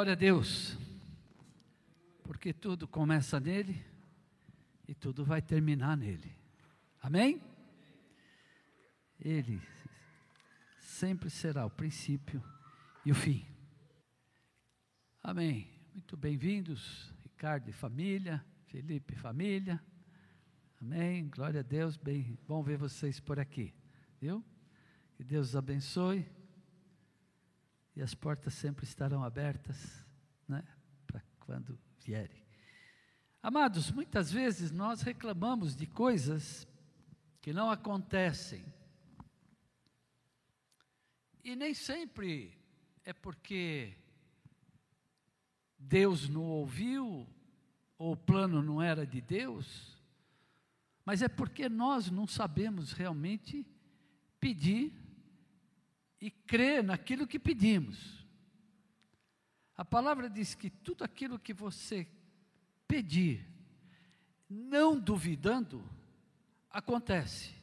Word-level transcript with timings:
Glória 0.00 0.14
a 0.14 0.16
Deus, 0.16 0.78
porque 2.22 2.54
tudo 2.54 2.88
começa 2.88 3.38
nele 3.38 3.84
e 4.88 4.94
tudo 4.94 5.26
vai 5.26 5.42
terminar 5.42 5.94
nele. 5.94 6.34
Amém? 7.02 7.42
Ele 9.20 9.60
sempre 10.78 11.28
será 11.28 11.66
o 11.66 11.70
princípio 11.70 12.42
e 13.04 13.12
o 13.12 13.14
fim. 13.14 13.44
Amém. 15.22 15.68
Muito 15.92 16.16
bem-vindos, 16.16 17.12
Ricardo 17.22 17.68
e 17.68 17.72
família, 17.74 18.42
Felipe 18.68 19.12
e 19.12 19.18
família. 19.18 19.78
Amém. 20.80 21.28
Glória 21.28 21.60
a 21.60 21.62
Deus. 21.62 21.98
Bem, 21.98 22.38
bom 22.48 22.62
ver 22.62 22.78
vocês 22.78 23.20
por 23.20 23.38
aqui. 23.38 23.74
Viu? 24.18 24.42
Que 25.14 25.22
Deus 25.22 25.50
os 25.50 25.56
abençoe 25.56 26.26
e 28.00 28.02
as 28.02 28.14
portas 28.14 28.54
sempre 28.54 28.86
estarão 28.86 29.22
abertas, 29.22 30.02
né, 30.48 30.64
para 31.06 31.22
quando 31.38 31.78
vierem. 31.98 32.42
Amados, 33.42 33.90
muitas 33.90 34.32
vezes 34.32 34.70
nós 34.70 35.02
reclamamos 35.02 35.76
de 35.76 35.86
coisas 35.86 36.66
que 37.42 37.52
não 37.52 37.70
acontecem. 37.70 38.64
E 41.44 41.54
nem 41.54 41.74
sempre 41.74 42.58
é 43.04 43.12
porque 43.12 43.94
Deus 45.78 46.26
não 46.26 46.44
ouviu, 46.44 47.28
ou 47.98 48.12
o 48.12 48.16
plano 48.16 48.62
não 48.62 48.80
era 48.80 49.06
de 49.06 49.20
Deus, 49.20 50.02
mas 51.04 51.20
é 51.20 51.28
porque 51.28 51.68
nós 51.68 52.10
não 52.10 52.26
sabemos 52.26 52.92
realmente 52.92 53.66
pedir 54.40 54.90
e 56.20 56.30
crer 56.30 56.82
naquilo 56.82 57.26
que 57.26 57.38
pedimos. 57.38 58.24
A 59.76 59.84
palavra 59.84 60.28
diz 60.28 60.54
que 60.54 60.68
tudo 60.68 61.02
aquilo 61.02 61.38
que 61.38 61.54
você 61.54 62.06
pedir, 62.86 63.46
não 64.48 64.98
duvidando, 64.98 65.82
acontece. 66.70 67.54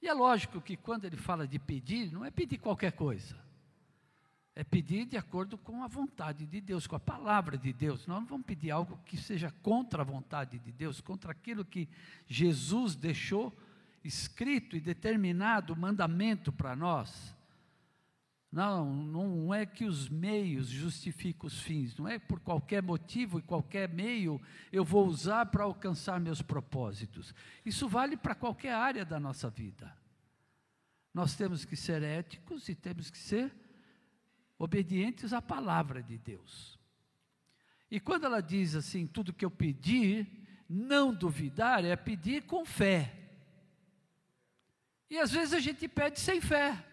E 0.00 0.06
é 0.06 0.12
lógico 0.12 0.60
que 0.60 0.76
quando 0.76 1.04
ele 1.04 1.16
fala 1.16 1.48
de 1.48 1.58
pedir, 1.58 2.12
não 2.12 2.24
é 2.24 2.30
pedir 2.30 2.58
qualquer 2.58 2.92
coisa. 2.92 3.36
É 4.54 4.62
pedir 4.62 5.04
de 5.04 5.16
acordo 5.16 5.58
com 5.58 5.82
a 5.82 5.88
vontade 5.88 6.46
de 6.46 6.60
Deus, 6.60 6.86
com 6.86 6.96
a 6.96 7.00
palavra 7.00 7.58
de 7.58 7.72
Deus. 7.72 8.06
Nós 8.06 8.20
não 8.20 8.26
vamos 8.26 8.46
pedir 8.46 8.70
algo 8.70 8.98
que 9.04 9.16
seja 9.16 9.50
contra 9.62 10.02
a 10.02 10.04
vontade 10.04 10.58
de 10.58 10.70
Deus, 10.70 11.00
contra 11.00 11.32
aquilo 11.32 11.64
que 11.64 11.88
Jesus 12.26 12.94
deixou 12.94 13.52
escrito 14.06 14.76
e 14.76 14.80
determinado 14.80 15.76
mandamento 15.76 16.52
para 16.52 16.76
nós. 16.76 17.34
Não, 18.50 18.94
não 19.04 19.52
é 19.52 19.66
que 19.66 19.84
os 19.84 20.08
meios 20.08 20.68
justificam 20.68 21.46
os 21.46 21.60
fins, 21.60 21.96
não 21.96 22.08
é 22.08 22.18
por 22.18 22.40
qualquer 22.40 22.82
motivo 22.82 23.38
e 23.38 23.42
qualquer 23.42 23.88
meio 23.88 24.40
eu 24.72 24.84
vou 24.84 25.06
usar 25.06 25.46
para 25.46 25.64
alcançar 25.64 26.18
meus 26.20 26.40
propósitos. 26.40 27.34
Isso 27.64 27.88
vale 27.88 28.16
para 28.16 28.34
qualquer 28.34 28.72
área 28.72 29.04
da 29.04 29.20
nossa 29.20 29.50
vida. 29.50 29.94
Nós 31.12 31.34
temos 31.34 31.64
que 31.64 31.76
ser 31.76 32.02
éticos 32.02 32.68
e 32.68 32.74
temos 32.74 33.10
que 33.10 33.18
ser 33.18 33.52
obedientes 34.58 35.32
à 35.32 35.42
palavra 35.42 36.02
de 36.02 36.16
Deus. 36.16 36.78
E 37.90 38.00
quando 38.00 38.24
ela 38.24 38.40
diz 38.40 38.74
assim, 38.74 39.06
tudo 39.06 39.32
que 39.32 39.44
eu 39.44 39.50
pedir, 39.50 40.26
não 40.68 41.14
duvidar, 41.14 41.84
é 41.84 41.94
pedir 41.94 42.42
com 42.42 42.64
fé. 42.64 43.15
E 45.08 45.18
às 45.18 45.30
vezes 45.30 45.54
a 45.54 45.60
gente 45.60 45.86
pede 45.88 46.20
sem 46.20 46.40
fé. 46.40 46.84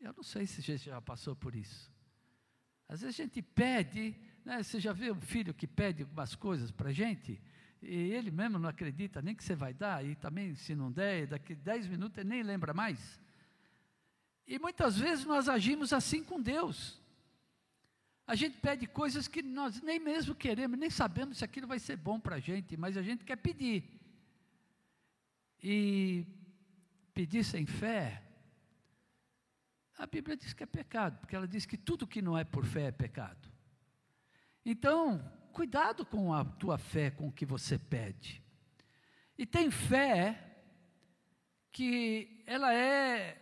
Eu 0.00 0.12
não 0.12 0.22
sei 0.22 0.46
se 0.46 0.60
a 0.60 0.62
gente 0.62 0.84
já 0.84 1.00
passou 1.00 1.34
por 1.34 1.54
isso. 1.54 1.92
Às 2.88 3.02
vezes 3.02 3.18
a 3.18 3.22
gente 3.24 3.42
pede, 3.42 4.14
né, 4.44 4.62
você 4.62 4.80
já 4.80 4.92
viu 4.92 5.14
um 5.14 5.20
filho 5.20 5.52
que 5.52 5.66
pede 5.66 6.02
algumas 6.02 6.34
coisas 6.34 6.70
para 6.70 6.90
a 6.90 6.92
gente, 6.92 7.40
e 7.82 7.94
ele 8.12 8.30
mesmo 8.30 8.58
não 8.58 8.68
acredita 8.68 9.20
nem 9.20 9.34
que 9.34 9.44
você 9.44 9.54
vai 9.54 9.74
dar, 9.74 10.04
e 10.04 10.14
também 10.14 10.54
se 10.54 10.74
não 10.74 10.90
der, 10.90 11.26
daqui 11.26 11.54
10 11.54 11.88
minutos 11.88 12.16
ele 12.18 12.28
nem 12.28 12.42
lembra 12.42 12.72
mais. 12.72 13.20
E 14.46 14.58
muitas 14.58 14.96
vezes 14.96 15.26
nós 15.26 15.48
agimos 15.48 15.92
assim 15.92 16.24
com 16.24 16.40
Deus. 16.40 16.98
A 18.26 18.34
gente 18.34 18.58
pede 18.58 18.86
coisas 18.86 19.28
que 19.28 19.42
nós 19.42 19.80
nem 19.82 19.98
mesmo 19.98 20.34
queremos, 20.34 20.78
nem 20.78 20.90
sabemos 20.90 21.38
se 21.38 21.44
aquilo 21.44 21.66
vai 21.66 21.78
ser 21.78 21.96
bom 21.96 22.18
para 22.18 22.36
a 22.36 22.40
gente, 22.40 22.76
mas 22.76 22.96
a 22.96 23.02
gente 23.02 23.24
quer 23.24 23.36
pedir. 23.36 23.97
E 25.62 26.24
pedir 27.12 27.44
sem 27.44 27.66
fé, 27.66 28.22
a 29.96 30.06
Bíblia 30.06 30.36
diz 30.36 30.52
que 30.52 30.62
é 30.62 30.66
pecado, 30.66 31.18
porque 31.18 31.34
ela 31.34 31.48
diz 31.48 31.66
que 31.66 31.76
tudo 31.76 32.06
que 32.06 32.22
não 32.22 32.38
é 32.38 32.44
por 32.44 32.64
fé 32.64 32.84
é 32.84 32.92
pecado. 32.92 33.50
Então, 34.64 35.20
cuidado 35.52 36.06
com 36.06 36.32
a 36.32 36.44
tua 36.44 36.78
fé, 36.78 37.10
com 37.10 37.28
o 37.28 37.32
que 37.32 37.44
você 37.44 37.78
pede. 37.78 38.42
E 39.36 39.44
tem 39.44 39.70
fé 39.70 40.44
que 41.72 42.42
ela 42.46 42.72
é 42.72 43.40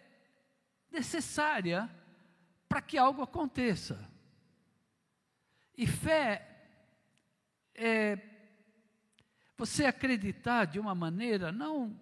necessária 0.90 1.90
para 2.68 2.80
que 2.80 2.96
algo 2.96 3.22
aconteça. 3.22 4.10
E 5.76 5.86
fé 5.86 6.46
é 7.74 8.18
você 9.56 9.84
acreditar 9.84 10.64
de 10.64 10.78
uma 10.78 10.94
maneira 10.94 11.52
não 11.52 12.00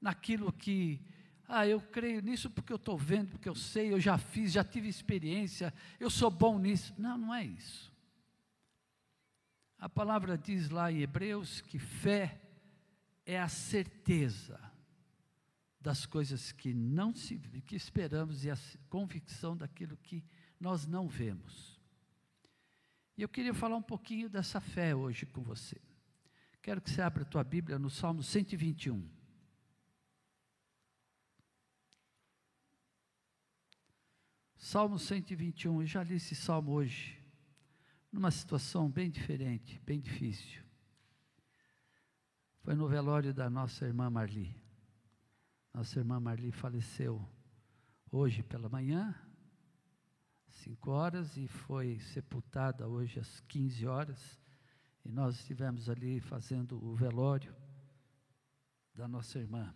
naquilo 0.00 0.52
que, 0.52 1.00
ah, 1.46 1.66
eu 1.66 1.80
creio 1.80 2.22
nisso 2.22 2.48
porque 2.48 2.72
eu 2.72 2.76
estou 2.76 2.96
vendo, 2.96 3.30
porque 3.30 3.48
eu 3.48 3.54
sei, 3.54 3.92
eu 3.92 4.00
já 4.00 4.16
fiz, 4.16 4.52
já 4.52 4.64
tive 4.64 4.88
experiência, 4.88 5.72
eu 5.98 6.08
sou 6.08 6.30
bom 6.30 6.58
nisso. 6.58 6.94
Não, 6.96 7.18
não 7.18 7.34
é 7.34 7.44
isso. 7.44 7.92
A 9.78 9.88
palavra 9.88 10.36
diz 10.36 10.68
lá 10.70 10.92
em 10.92 11.00
Hebreus 11.00 11.60
que 11.60 11.78
fé 11.78 12.40
é 13.24 13.40
a 13.40 13.48
certeza 13.48 14.60
das 15.80 16.04
coisas 16.04 16.52
que 16.52 16.74
não 16.74 17.14
se 17.14 17.38
que 17.66 17.74
esperamos 17.74 18.44
e 18.44 18.50
a 18.50 18.58
convicção 18.88 19.56
daquilo 19.56 19.96
que 19.96 20.22
nós 20.58 20.86
não 20.86 21.08
vemos. 21.08 21.80
E 23.16 23.22
eu 23.22 23.28
queria 23.28 23.54
falar 23.54 23.76
um 23.76 23.82
pouquinho 23.82 24.28
dessa 24.28 24.60
fé 24.60 24.94
hoje 24.94 25.24
com 25.26 25.42
você. 25.42 25.80
Quero 26.62 26.80
que 26.80 26.90
você 26.90 27.00
abra 27.00 27.22
a 27.22 27.26
tua 27.26 27.42
Bíblia 27.42 27.78
no 27.78 27.88
Salmo 27.88 28.22
121. 28.22 29.19
Salmo 34.72 35.00
121, 35.00 35.80
eu 35.80 35.84
já 35.84 36.00
li 36.00 36.14
esse 36.14 36.32
salmo 36.32 36.70
hoje, 36.70 37.20
numa 38.12 38.30
situação 38.30 38.88
bem 38.88 39.10
diferente, 39.10 39.82
bem 39.84 39.98
difícil. 39.98 40.62
Foi 42.60 42.76
no 42.76 42.86
velório 42.86 43.34
da 43.34 43.50
nossa 43.50 43.84
irmã 43.84 44.08
Marli. 44.08 44.54
Nossa 45.74 45.98
irmã 45.98 46.20
Marli 46.20 46.52
faleceu 46.52 47.28
hoje 48.12 48.44
pela 48.44 48.68
manhã, 48.68 49.12
5 50.46 50.88
horas, 50.88 51.36
e 51.36 51.48
foi 51.48 51.98
sepultada 51.98 52.86
hoje 52.86 53.18
às 53.18 53.40
15 53.40 53.88
horas. 53.88 54.40
E 55.04 55.10
nós 55.10 55.34
estivemos 55.34 55.90
ali 55.90 56.20
fazendo 56.20 56.80
o 56.80 56.94
velório 56.94 57.52
da 58.94 59.08
nossa 59.08 59.36
irmã. 59.36 59.74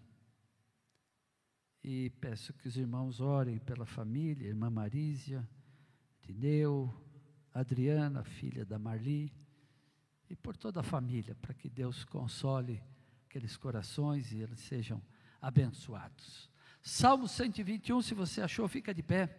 E 1.84 2.09
peço 2.19 2.55
que 2.55 2.67
os 2.67 2.78
irmãos 2.78 3.21
orem 3.21 3.59
pela 3.59 3.84
família, 3.84 4.49
irmã 4.49 4.71
Marísia, 4.71 5.47
Dineu, 6.22 6.91
Adriana, 7.53 8.25
filha 8.25 8.65
da 8.65 8.78
Marli, 8.78 9.31
e 10.31 10.34
por 10.34 10.56
toda 10.56 10.81
a 10.81 10.83
família, 10.83 11.34
para 11.34 11.53
que 11.53 11.69
Deus 11.69 12.03
console 12.03 12.82
aqueles 13.29 13.55
corações 13.59 14.32
e 14.32 14.38
eles 14.38 14.61
sejam 14.61 15.03
abençoados. 15.43 16.50
Salmo 16.81 17.29
121, 17.29 18.00
se 18.00 18.14
você 18.14 18.41
achou, 18.41 18.67
fica 18.67 18.94
de 18.94 19.03
pé. 19.03 19.37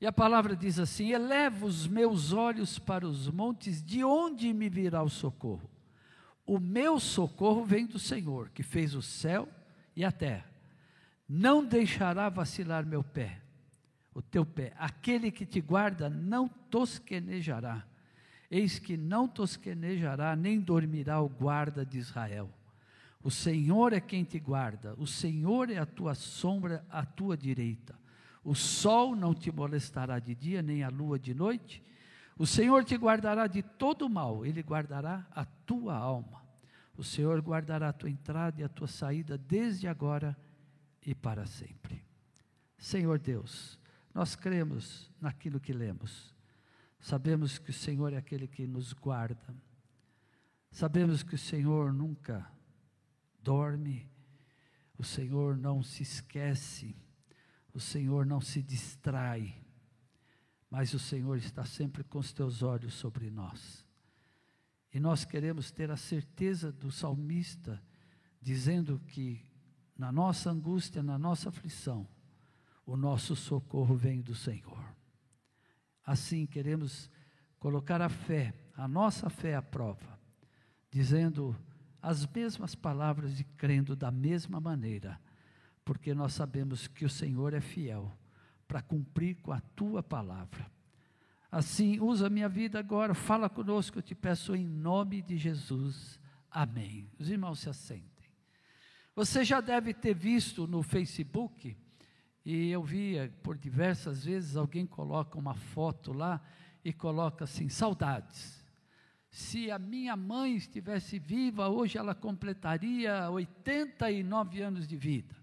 E 0.00 0.06
a 0.06 0.12
palavra 0.12 0.56
diz 0.56 0.78
assim: 0.78 1.10
Eleva 1.10 1.66
os 1.66 1.86
meus 1.86 2.32
olhos 2.32 2.78
para 2.78 3.06
os 3.06 3.28
montes, 3.28 3.82
de 3.82 4.02
onde 4.02 4.54
me 4.54 4.70
virá 4.70 5.02
o 5.02 5.10
socorro? 5.10 5.77
O 6.48 6.58
meu 6.58 6.98
socorro 6.98 7.62
vem 7.62 7.84
do 7.84 7.98
Senhor, 7.98 8.48
que 8.48 8.62
fez 8.62 8.94
o 8.94 9.02
céu 9.02 9.46
e 9.94 10.02
a 10.02 10.10
terra. 10.10 10.46
Não 11.28 11.62
deixará 11.62 12.30
vacilar 12.30 12.86
meu 12.86 13.04
pé, 13.04 13.42
o 14.14 14.22
teu 14.22 14.46
pé. 14.46 14.72
Aquele 14.78 15.30
que 15.30 15.44
te 15.44 15.60
guarda 15.60 16.08
não 16.08 16.48
tosquenejará. 16.48 17.86
Eis 18.50 18.78
que 18.78 18.96
não 18.96 19.28
tosquenejará, 19.28 20.34
nem 20.34 20.58
dormirá 20.58 21.20
o 21.20 21.28
guarda 21.28 21.84
de 21.84 21.98
Israel. 21.98 22.48
O 23.22 23.30
Senhor 23.30 23.92
é 23.92 24.00
quem 24.00 24.24
te 24.24 24.38
guarda, 24.38 24.94
o 24.96 25.06
Senhor 25.06 25.68
é 25.68 25.76
a 25.76 25.84
tua 25.84 26.14
sombra 26.14 26.82
à 26.88 27.04
tua 27.04 27.36
direita. 27.36 27.94
O 28.42 28.54
sol 28.54 29.14
não 29.14 29.34
te 29.34 29.52
molestará 29.52 30.18
de 30.18 30.34
dia, 30.34 30.62
nem 30.62 30.82
a 30.82 30.88
lua 30.88 31.18
de 31.18 31.34
noite. 31.34 31.82
O 32.38 32.46
Senhor 32.46 32.86
te 32.86 32.94
guardará 32.96 33.46
de 33.46 33.62
todo 33.62 34.08
mal, 34.08 34.46
Ele 34.46 34.62
guardará 34.62 35.26
a 35.30 35.44
tua 35.68 35.94
alma. 35.94 36.42
O 36.96 37.04
Senhor 37.04 37.38
guardará 37.42 37.90
a 37.90 37.92
tua 37.92 38.08
entrada 38.08 38.62
e 38.62 38.64
a 38.64 38.68
tua 38.70 38.88
saída 38.88 39.36
desde 39.36 39.86
agora 39.86 40.34
e 41.04 41.14
para 41.14 41.44
sempre. 41.44 42.02
Senhor 42.78 43.18
Deus, 43.18 43.78
nós 44.14 44.34
cremos 44.34 45.12
naquilo 45.20 45.60
que 45.60 45.74
lemos. 45.74 46.34
Sabemos 46.98 47.58
que 47.58 47.68
o 47.68 47.74
Senhor 47.74 48.14
é 48.14 48.16
aquele 48.16 48.48
que 48.48 48.66
nos 48.66 48.94
guarda. 48.94 49.54
Sabemos 50.70 51.22
que 51.22 51.34
o 51.34 51.38
Senhor 51.38 51.92
nunca 51.92 52.50
dorme, 53.42 54.10
o 54.96 55.04
Senhor 55.04 55.56
não 55.56 55.82
se 55.82 56.02
esquece, 56.02 56.96
o 57.74 57.78
Senhor 57.78 58.24
não 58.24 58.40
se 58.40 58.62
distrai, 58.62 59.54
mas 60.70 60.94
o 60.94 60.98
Senhor 60.98 61.36
está 61.36 61.64
sempre 61.64 62.02
com 62.02 62.18
os 62.18 62.32
teus 62.32 62.62
olhos 62.62 62.94
sobre 62.94 63.30
nós. 63.30 63.87
E 64.92 64.98
nós 64.98 65.24
queremos 65.24 65.70
ter 65.70 65.90
a 65.90 65.96
certeza 65.96 66.72
do 66.72 66.90
salmista, 66.90 67.82
dizendo 68.40 68.98
que 69.06 69.40
na 69.96 70.10
nossa 70.10 70.50
angústia, 70.50 71.02
na 71.02 71.18
nossa 71.18 71.48
aflição, 71.48 72.08
o 72.86 72.96
nosso 72.96 73.36
socorro 73.36 73.96
vem 73.96 74.20
do 74.20 74.34
Senhor. 74.34 74.82
Assim 76.04 76.46
queremos 76.46 77.10
colocar 77.58 78.00
a 78.00 78.08
fé, 78.08 78.54
a 78.74 78.88
nossa 78.88 79.28
fé 79.28 79.54
à 79.54 79.60
prova, 79.60 80.18
dizendo 80.90 81.54
as 82.00 82.26
mesmas 82.26 82.74
palavras 82.74 83.40
e 83.40 83.44
crendo 83.44 83.94
da 83.94 84.10
mesma 84.10 84.60
maneira, 84.60 85.20
porque 85.84 86.14
nós 86.14 86.32
sabemos 86.32 86.86
que 86.86 87.04
o 87.04 87.10
Senhor 87.10 87.52
é 87.52 87.60
fiel 87.60 88.16
para 88.66 88.80
cumprir 88.80 89.36
com 89.42 89.52
a 89.52 89.60
tua 89.60 90.02
palavra. 90.02 90.70
Assim, 91.50 91.98
usa 91.98 92.26
a 92.26 92.30
minha 92.30 92.48
vida 92.48 92.78
agora, 92.78 93.14
fala 93.14 93.48
conosco, 93.48 93.98
eu 93.98 94.02
te 94.02 94.14
peço 94.14 94.54
em 94.54 94.66
nome 94.66 95.22
de 95.22 95.36
Jesus. 95.36 96.20
Amém. 96.50 97.10
Os 97.18 97.30
irmãos 97.30 97.60
se 97.60 97.70
assentem. 97.70 98.30
Você 99.14 99.44
já 99.44 99.60
deve 99.60 99.94
ter 99.94 100.14
visto 100.14 100.66
no 100.66 100.82
Facebook, 100.82 101.76
e 102.44 102.70
eu 102.70 102.82
via 102.82 103.32
por 103.42 103.56
diversas 103.56 104.24
vezes 104.24 104.56
alguém 104.56 104.86
coloca 104.86 105.38
uma 105.38 105.54
foto 105.54 106.12
lá 106.12 106.40
e 106.84 106.92
coloca 106.92 107.44
assim: 107.44 107.68
saudades. 107.68 108.64
Se 109.30 109.70
a 109.70 109.78
minha 109.78 110.16
mãe 110.16 110.56
estivesse 110.56 111.18
viva, 111.18 111.68
hoje 111.68 111.98
ela 111.98 112.14
completaria 112.14 113.30
89 113.30 114.62
anos 114.62 114.86
de 114.86 114.96
vida. 114.96 115.34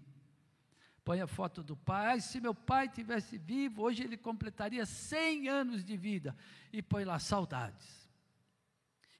Põe 1.06 1.20
a 1.20 1.26
foto 1.28 1.62
do 1.62 1.76
pai. 1.76 2.20
Se 2.20 2.40
meu 2.40 2.52
pai 2.52 2.88
tivesse 2.88 3.38
vivo, 3.38 3.82
hoje 3.82 4.02
ele 4.02 4.16
completaria 4.16 4.84
100 4.84 5.48
anos 5.48 5.84
de 5.84 5.96
vida. 5.96 6.36
E 6.72 6.82
põe 6.82 7.04
lá 7.04 7.16
saudades. 7.20 8.10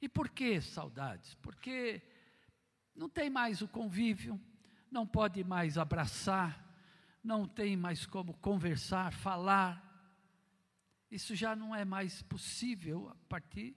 E 0.02 0.08
por 0.08 0.28
que 0.28 0.60
saudades? 0.60 1.34
Porque 1.34 2.02
não 2.92 3.08
tem 3.08 3.30
mais 3.30 3.62
o 3.62 3.68
convívio, 3.68 4.40
não 4.90 5.06
pode 5.06 5.44
mais 5.44 5.78
abraçar, 5.78 6.60
não 7.22 7.46
tem 7.46 7.76
mais 7.76 8.04
como 8.04 8.34
conversar, 8.34 9.12
falar. 9.12 9.80
Isso 11.08 11.36
já 11.36 11.54
não 11.54 11.72
é 11.72 11.84
mais 11.84 12.20
possível 12.20 13.08
a 13.10 13.14
partir 13.28 13.76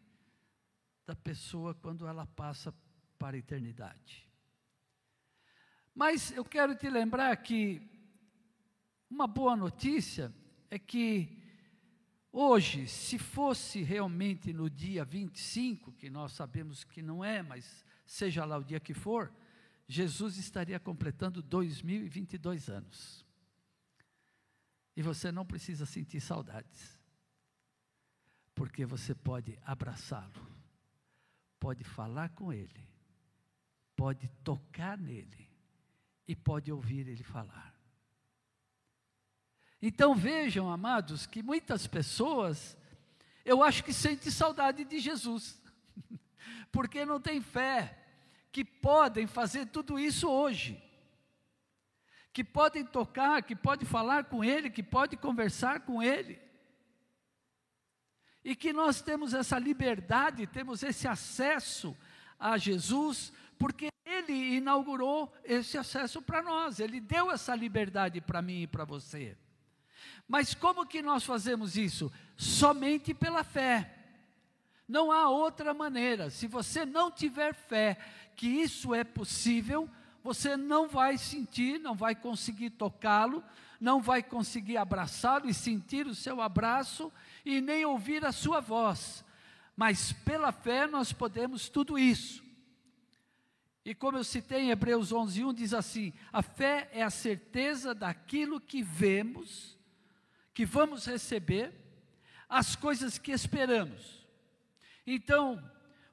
da 1.05 1.15
pessoa 1.15 1.75
quando 1.75 2.07
ela 2.07 2.25
passa 2.25 2.73
para 3.19 3.37
a 3.37 3.39
eternidade. 3.39 4.27
Mas 5.93 6.31
eu 6.31 6.43
quero 6.43 6.75
te 6.75 6.89
lembrar 6.89 7.37
que 7.37 7.98
uma 9.09 9.25
boa 9.25 9.55
notícia 9.55 10.33
é 10.69 10.77
que 10.77 11.37
hoje, 12.31 12.87
se 12.87 13.17
fosse 13.17 13.81
realmente 13.81 14.53
no 14.53 14.69
dia 14.69 15.03
25, 15.03 15.91
que 15.93 16.09
nós 16.09 16.33
sabemos 16.33 16.83
que 16.83 17.01
não 17.01 17.23
é, 17.23 17.41
mas 17.41 17.83
seja 18.05 18.45
lá 18.45 18.57
o 18.57 18.63
dia 18.63 18.79
que 18.79 18.93
for, 18.93 19.33
Jesus 19.87 20.37
estaria 20.37 20.79
completando 20.79 21.41
2022 21.41 22.69
anos. 22.69 23.25
E 24.95 25.01
você 25.01 25.31
não 25.31 25.45
precisa 25.45 25.85
sentir 25.85 26.19
saudades, 26.19 26.99
porque 28.53 28.85
você 28.85 29.15
pode 29.15 29.57
abraçá-lo, 29.63 30.47
pode 31.59 31.83
falar 31.83 32.29
com 32.29 32.53
ele, 32.53 32.87
pode 33.95 34.27
tocar 34.43 34.97
nele 34.97 35.49
e 36.27 36.35
pode 36.35 36.71
ouvir 36.71 37.07
ele 37.07 37.23
falar. 37.23 37.78
Então 39.81 40.13
vejam, 40.13 40.69
amados, 40.69 41.25
que 41.25 41.41
muitas 41.41 41.87
pessoas, 41.87 42.77
eu 43.45 43.63
acho 43.63 43.83
que 43.83 43.93
sentem 43.93 44.31
saudade 44.31 44.83
de 44.83 44.99
Jesus, 44.99 45.61
porque 46.71 47.05
não 47.05 47.19
tem 47.19 47.41
fé 47.41 47.97
que 48.51 48.65
podem 48.65 49.25
fazer 49.25 49.67
tudo 49.67 49.97
isso 49.97 50.29
hoje, 50.29 50.81
que 52.33 52.43
podem 52.43 52.85
tocar, 52.85 53.41
que 53.41 53.55
podem 53.55 53.87
falar 53.87 54.25
com 54.25 54.43
Ele, 54.43 54.69
que 54.69 54.83
podem 54.83 55.17
conversar 55.17 55.81
com 55.81 56.03
Ele, 56.03 56.41
e 58.43 58.55
que 58.55 58.73
nós 58.73 59.01
temos 59.01 59.33
essa 59.33 59.57
liberdade, 59.57 60.45
temos 60.47 60.83
esse 60.83 61.07
acesso 61.07 61.95
a 62.37 62.57
Jesus, 62.57 63.31
porque 63.57 63.89
Ele 64.05 64.57
inaugurou 64.57 65.33
esse 65.43 65.77
acesso 65.77 66.21
para 66.21 66.41
nós, 66.41 66.79
Ele 66.81 66.99
deu 66.99 67.31
essa 67.31 67.55
liberdade 67.55 68.19
para 68.19 68.41
mim 68.41 68.63
e 68.63 68.67
para 68.67 68.83
você. 68.83 69.37
Mas 70.29 70.53
como 70.53 70.85
que 70.85 71.01
nós 71.01 71.23
fazemos 71.23 71.75
isso? 71.75 72.11
Somente 72.37 73.15
pela 73.15 73.43
fé. 73.43 73.95
Não 74.87 75.11
há 75.11 75.27
outra 75.27 75.73
maneira. 75.73 76.29
Se 76.29 76.45
você 76.45 76.85
não 76.85 77.09
tiver 77.09 77.55
fé 77.55 77.97
que 78.35 78.45
isso 78.45 78.93
é 78.93 79.03
possível, 79.03 79.89
você 80.23 80.55
não 80.55 80.87
vai 80.87 81.17
sentir, 81.17 81.79
não 81.79 81.95
vai 81.95 82.13
conseguir 82.13 82.69
tocá-lo, 82.69 83.43
não 83.81 83.99
vai 83.99 84.21
conseguir 84.21 84.77
abraçá-lo 84.77 85.49
e 85.49 85.53
sentir 85.53 86.05
o 86.05 86.13
seu 86.13 86.39
abraço 86.41 87.11
e 87.43 87.59
nem 87.59 87.83
ouvir 87.83 88.23
a 88.23 88.31
sua 88.31 88.59
voz. 88.59 89.25
Mas 89.75 90.11
pela 90.11 90.51
fé 90.51 90.85
nós 90.85 91.11
podemos 91.11 91.69
tudo 91.69 91.97
isso. 91.97 92.43
E 93.83 93.95
como 93.95 94.19
eu 94.19 94.23
citei 94.23 94.61
em 94.61 94.69
Hebreus 94.69 95.11
11:1 95.11 95.55
diz 95.55 95.73
assim: 95.73 96.13
a 96.31 96.43
fé 96.43 96.87
é 96.93 97.01
a 97.01 97.09
certeza 97.09 97.95
daquilo 97.95 98.61
que 98.61 98.83
vemos 98.83 99.78
que 100.59 100.65
vamos 100.65 101.05
receber, 101.05 101.71
as 102.49 102.75
coisas 102.75 103.17
que 103.17 103.31
esperamos. 103.31 104.27
Então, 105.07 105.63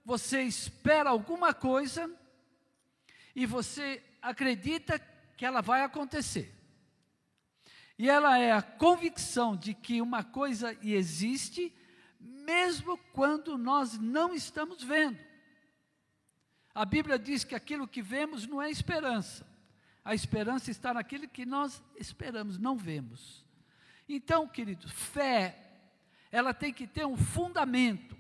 você 0.05 0.43
espera 0.45 1.11
alguma 1.11 1.53
coisa 1.53 2.09
e 3.35 3.45
você 3.45 4.01
acredita 4.23 5.01
que 5.37 5.45
ela 5.45 5.61
vai 5.61 5.83
acontecer. 5.83 6.55
E 7.99 8.09
ela 8.09 8.39
é 8.39 8.53
a 8.53 8.63
convicção 8.63 9.57
de 9.57 9.75
que 9.75 10.01
uma 10.01 10.23
coisa 10.23 10.79
existe, 10.81 11.75
mesmo 12.21 12.97
quando 13.13 13.59
nós 13.59 13.99
não 13.99 14.33
estamos 14.33 14.81
vendo. 14.81 15.19
A 16.73 16.85
Bíblia 16.85 17.19
diz 17.19 17.43
que 17.43 17.57
aquilo 17.57 17.89
que 17.89 18.01
vemos 18.01 18.47
não 18.47 18.63
é 18.63 18.71
esperança. 18.71 19.45
A 20.05 20.15
esperança 20.15 20.71
está 20.71 20.95
naquilo 20.95 21.27
que 21.27 21.45
nós 21.45 21.83
esperamos, 21.99 22.59
não 22.59 22.77
vemos. 22.77 23.45
Então, 24.09 24.47
queridos, 24.47 24.91
fé, 24.93 25.59
ela 26.31 26.55
tem 26.55 26.73
que 26.73 26.87
ter 26.87 27.05
um 27.07 27.17
fundamento, 27.17 28.17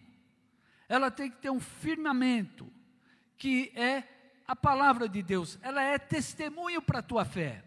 ela 0.88 1.10
tem 1.10 1.30
que 1.30 1.36
ter 1.36 1.50
um 1.50 1.60
firmamento, 1.60 2.72
que 3.36 3.72
é 3.74 4.02
a 4.46 4.54
palavra 4.54 5.08
de 5.08 5.22
Deus, 5.22 5.58
ela 5.62 5.82
é 5.82 5.98
testemunho 5.98 6.80
para 6.80 7.00
a 7.00 7.02
tua 7.02 7.24
fé. 7.24 7.64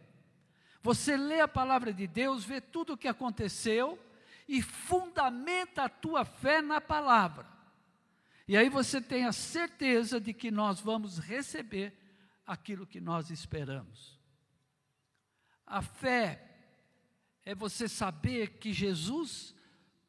Você 0.81 1.17
lê 1.17 1.41
a 1.41 1.47
palavra 1.47 1.93
de 1.93 2.07
Deus, 2.07 2.45
vê 2.45 2.61
tudo 2.61 2.93
o 2.93 2.97
que 2.97 3.07
aconteceu 3.07 3.99
e 4.47 4.61
fundamenta 4.61 5.83
a 5.83 5.89
tua 5.89 6.23
fé 6.23 6.61
na 6.61 6.79
palavra. 6.79 7.45
E 8.47 8.57
aí 8.57 8.69
você 8.69 8.99
tem 8.99 9.25
a 9.25 9.31
certeza 9.31 10.19
de 10.19 10.33
que 10.33 10.49
nós 10.49 10.79
vamos 10.79 11.19
receber 11.19 11.93
aquilo 12.45 12.87
que 12.87 12.99
nós 12.99 13.29
esperamos. 13.29 14.17
A 15.67 15.83
fé 15.83 16.48
é 17.45 17.55
você 17.55 17.87
saber 17.87 18.59
que 18.59 18.73
Jesus 18.73 19.55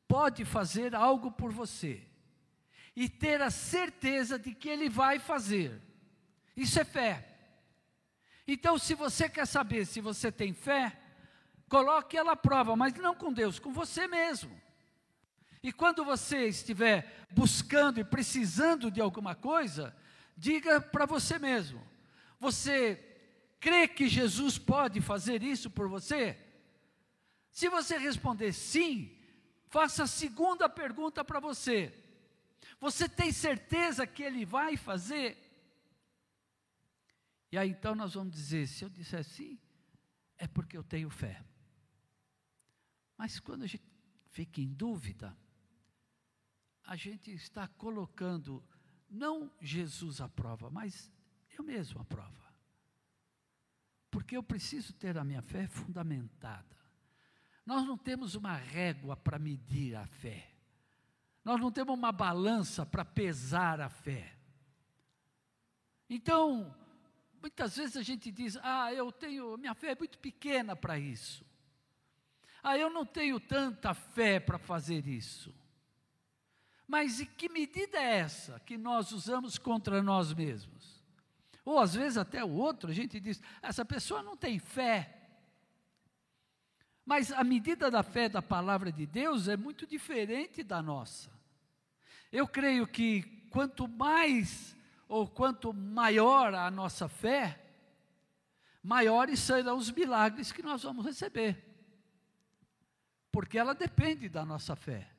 pode 0.06 0.44
fazer 0.44 0.94
algo 0.94 1.30
por 1.30 1.52
você 1.52 2.02
e 2.96 3.08
ter 3.08 3.40
a 3.40 3.50
certeza 3.50 4.38
de 4.38 4.54
que 4.54 4.68
Ele 4.68 4.88
vai 4.88 5.18
fazer. 5.18 5.80
Isso 6.56 6.78
é 6.80 6.84
fé. 6.84 7.26
Então, 8.46 8.76
se 8.76 8.94
você 8.94 9.28
quer 9.28 9.46
saber 9.46 9.86
se 9.86 10.00
você 10.00 10.32
tem 10.32 10.52
fé, 10.52 10.98
coloque 11.68 12.16
ela 12.16 12.32
à 12.32 12.36
prova, 12.36 12.74
mas 12.74 12.92
não 12.94 13.14
com 13.14 13.32
Deus, 13.32 13.58
com 13.58 13.72
você 13.72 14.08
mesmo. 14.08 14.60
E 15.62 15.72
quando 15.72 16.04
você 16.04 16.48
estiver 16.48 17.26
buscando 17.30 18.00
e 18.00 18.04
precisando 18.04 18.90
de 18.90 19.00
alguma 19.00 19.34
coisa, 19.34 19.94
diga 20.36 20.80
para 20.80 21.06
você 21.06 21.38
mesmo: 21.38 21.86
você 22.38 22.98
crê 23.60 23.86
que 23.86 24.08
Jesus 24.08 24.58
pode 24.58 25.00
fazer 25.00 25.42
isso 25.42 25.70
por 25.70 25.88
você? 25.88 26.36
Se 27.60 27.68
você 27.68 27.98
responder 27.98 28.54
sim, 28.54 29.14
faça 29.66 30.04
a 30.04 30.06
segunda 30.06 30.66
pergunta 30.66 31.22
para 31.22 31.38
você. 31.38 31.92
Você 32.80 33.06
tem 33.06 33.30
certeza 33.30 34.06
que 34.06 34.22
ele 34.22 34.46
vai 34.46 34.78
fazer? 34.78 35.36
E 37.52 37.58
aí 37.58 37.68
então 37.68 37.94
nós 37.94 38.14
vamos 38.14 38.32
dizer: 38.32 38.66
se 38.66 38.82
eu 38.82 38.88
disser 38.88 39.22
sim, 39.22 39.60
é 40.38 40.48
porque 40.48 40.74
eu 40.74 40.82
tenho 40.82 41.10
fé. 41.10 41.44
Mas 43.18 43.38
quando 43.38 43.64
a 43.64 43.66
gente 43.66 43.84
fica 44.30 44.62
em 44.62 44.72
dúvida, 44.72 45.36
a 46.84 46.96
gente 46.96 47.30
está 47.30 47.68
colocando 47.68 48.64
não 49.06 49.52
Jesus 49.60 50.22
à 50.22 50.30
prova, 50.30 50.70
mas 50.70 51.12
eu 51.58 51.62
mesmo 51.62 52.00
à 52.00 52.06
prova. 52.06 52.54
Porque 54.10 54.34
eu 54.34 54.42
preciso 54.42 54.94
ter 54.94 55.18
a 55.18 55.24
minha 55.24 55.42
fé 55.42 55.66
fundamentada. 55.66 56.79
Nós 57.70 57.86
não 57.86 57.96
temos 57.96 58.34
uma 58.34 58.56
régua 58.56 59.16
para 59.16 59.38
medir 59.38 59.94
a 59.94 60.04
fé. 60.04 60.50
Nós 61.44 61.60
não 61.60 61.70
temos 61.70 61.96
uma 61.96 62.10
balança 62.10 62.84
para 62.84 63.04
pesar 63.04 63.80
a 63.80 63.88
fé. 63.88 64.34
Então, 66.08 66.74
muitas 67.40 67.76
vezes 67.76 67.96
a 67.96 68.02
gente 68.02 68.32
diz: 68.32 68.58
"Ah, 68.60 68.92
eu 68.92 69.12
tenho, 69.12 69.56
minha 69.56 69.72
fé 69.72 69.92
é 69.92 69.94
muito 69.96 70.18
pequena 70.18 70.74
para 70.74 70.98
isso". 70.98 71.46
Ah, 72.60 72.76
eu 72.76 72.90
não 72.90 73.06
tenho 73.06 73.38
tanta 73.38 73.94
fé 73.94 74.40
para 74.40 74.58
fazer 74.58 75.06
isso. 75.06 75.54
Mas 76.88 77.20
e 77.20 77.26
que 77.26 77.48
medida 77.48 77.98
é 77.98 78.18
essa 78.18 78.58
que 78.58 78.76
nós 78.76 79.12
usamos 79.12 79.58
contra 79.58 80.02
nós 80.02 80.34
mesmos? 80.34 81.00
Ou 81.64 81.78
às 81.78 81.94
vezes 81.94 82.18
até 82.18 82.44
o 82.44 82.50
outro, 82.50 82.90
a 82.90 82.92
gente 82.92 83.20
diz: 83.20 83.40
essa 83.62 83.84
pessoa 83.84 84.24
não 84.24 84.36
tem 84.36 84.58
fé. 84.58 85.19
Mas 87.10 87.32
a 87.32 87.42
medida 87.42 87.90
da 87.90 88.04
fé 88.04 88.28
da 88.28 88.40
palavra 88.40 88.92
de 88.92 89.04
Deus 89.04 89.48
é 89.48 89.56
muito 89.56 89.84
diferente 89.84 90.62
da 90.62 90.80
nossa. 90.80 91.28
Eu 92.30 92.46
creio 92.46 92.86
que 92.86 93.22
quanto 93.50 93.88
mais 93.88 94.76
ou 95.08 95.26
quanto 95.26 95.72
maior 95.72 96.54
a 96.54 96.70
nossa 96.70 97.08
fé, 97.08 97.60
maiores 98.80 99.40
serão 99.40 99.76
os 99.76 99.90
milagres 99.90 100.52
que 100.52 100.62
nós 100.62 100.84
vamos 100.84 101.04
receber. 101.04 101.60
Porque 103.32 103.58
ela 103.58 103.74
depende 103.74 104.28
da 104.28 104.44
nossa 104.44 104.76
fé. 104.76 105.10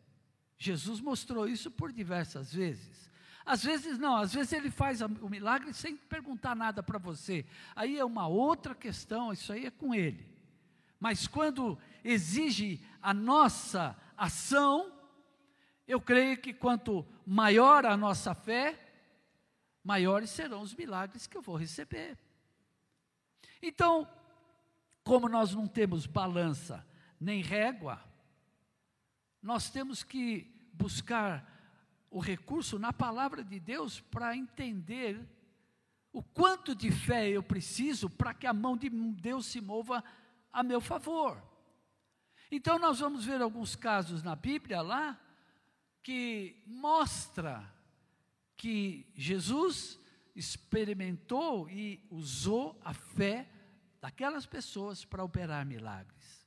Jesus 0.58 1.02
mostrou 1.02 1.46
isso 1.46 1.70
por 1.70 1.92
diversas 1.92 2.54
vezes. 2.54 3.12
Às 3.46 3.66
vezes 3.66 4.00
não, 4.00 4.16
às 4.16 4.34
vezes 4.34 4.54
ele 4.54 4.72
faz 4.72 5.02
o 5.02 5.30
milagre 5.30 5.74
sem 5.74 5.98
perguntar 5.98 6.56
nada 6.56 6.82
para 6.82 6.98
você. 6.98 7.46
Aí 7.76 8.00
é 8.00 8.06
uma 8.06 8.30
outra 8.30 8.74
questão, 8.74 9.34
isso 9.34 9.52
aí 9.52 9.66
é 9.66 9.72
com 9.72 9.94
ele. 9.94 10.31
Mas 11.02 11.26
quando 11.26 11.80
exige 12.04 12.80
a 13.02 13.12
nossa 13.12 13.98
ação, 14.16 14.94
eu 15.88 16.00
creio 16.00 16.38
que 16.38 16.54
quanto 16.54 17.04
maior 17.26 17.88
a 17.88 17.98
nossa 17.98 18.36
fé, 18.36 18.80
maiores 19.84 20.30
serão 20.30 20.62
os 20.62 20.76
milagres 20.76 21.26
que 21.26 21.36
eu 21.36 21.42
vou 21.42 21.56
receber. 21.56 22.20
Então, 23.64 24.08
como 25.04 25.28
nós 25.28 25.56
não 25.56 25.66
temos 25.66 26.06
balança 26.06 26.86
nem 27.20 27.42
régua, 27.42 28.00
nós 29.42 29.72
temos 29.72 30.04
que 30.04 30.54
buscar 30.72 31.50
o 32.12 32.20
recurso 32.20 32.78
na 32.78 32.94
palavra 32.94 33.44
de 33.44 33.60
Deus 33.60 34.00
para 34.00 34.38
entender 34.38 35.20
o 36.14 36.22
quanto 36.22 36.76
de 36.76 36.92
fé 36.92 37.28
eu 37.28 37.42
preciso 37.42 38.08
para 38.08 38.36
que 38.36 38.46
a 38.46 38.54
mão 38.54 38.78
de 38.78 38.88
Deus 38.90 39.48
se 39.48 39.60
mova 39.60 40.04
a 40.52 40.64
meu 40.64 40.82
favor. 40.82 41.42
Então 42.52 42.78
nós 42.78 43.00
vamos 43.00 43.26
ver 43.26 43.42
alguns 43.42 43.76
casos 43.76 44.22
na 44.24 44.36
Bíblia 44.36 44.82
lá 44.82 45.20
que 46.04 46.62
mostra 46.66 47.72
que 48.58 49.08
Jesus 49.16 50.00
experimentou 50.36 51.70
e 51.70 52.06
usou 52.10 52.80
a 52.84 52.94
fé 52.94 53.48
daquelas 54.00 54.46
pessoas 54.46 55.06
para 55.06 55.24
operar 55.24 55.66
milagres. 55.66 56.42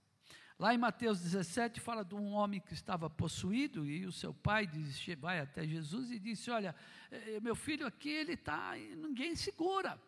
Lá 0.58 0.72
em 0.72 0.78
Mateus 0.78 1.20
17 1.20 1.80
fala 1.80 2.04
de 2.04 2.14
um 2.14 2.32
homem 2.32 2.60
que 2.60 2.74
estava 2.74 3.10
possuído 3.10 3.84
e 3.84 4.06
o 4.06 4.12
seu 4.12 4.32
pai 4.32 4.66
disse, 4.66 5.14
vai 5.16 5.40
até 5.40 5.66
Jesus 5.66 6.10
e 6.12 6.18
disse: 6.18 6.50
Olha, 6.50 6.74
eh, 7.10 7.40
meu 7.40 7.56
filho 7.56 7.86
aqui 7.86 8.08
ele 8.08 8.34
está, 8.34 8.74
ninguém 8.96 9.34
segura. 9.34 10.00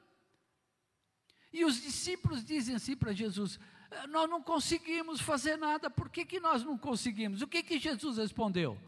E 1.52 1.64
os 1.64 1.80
discípulos 1.80 2.44
dizem 2.44 2.76
assim 2.76 2.96
para 2.96 3.12
Jesus: 3.12 3.58
Nós 4.08 4.28
não 4.28 4.42
conseguimos 4.42 5.20
fazer 5.20 5.56
nada, 5.56 5.88
por 5.88 6.08
que, 6.08 6.24
que 6.24 6.40
nós 6.40 6.64
não 6.64 6.76
conseguimos? 6.76 7.42
O 7.42 7.46
que, 7.46 7.62
que 7.62 7.78
Jesus 7.78 8.18
respondeu? 8.18 8.78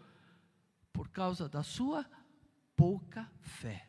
Por 0.92 1.08
causa 1.08 1.48
da 1.48 1.62
sua 1.62 2.04
pouca 2.76 3.30
fé. 3.40 3.88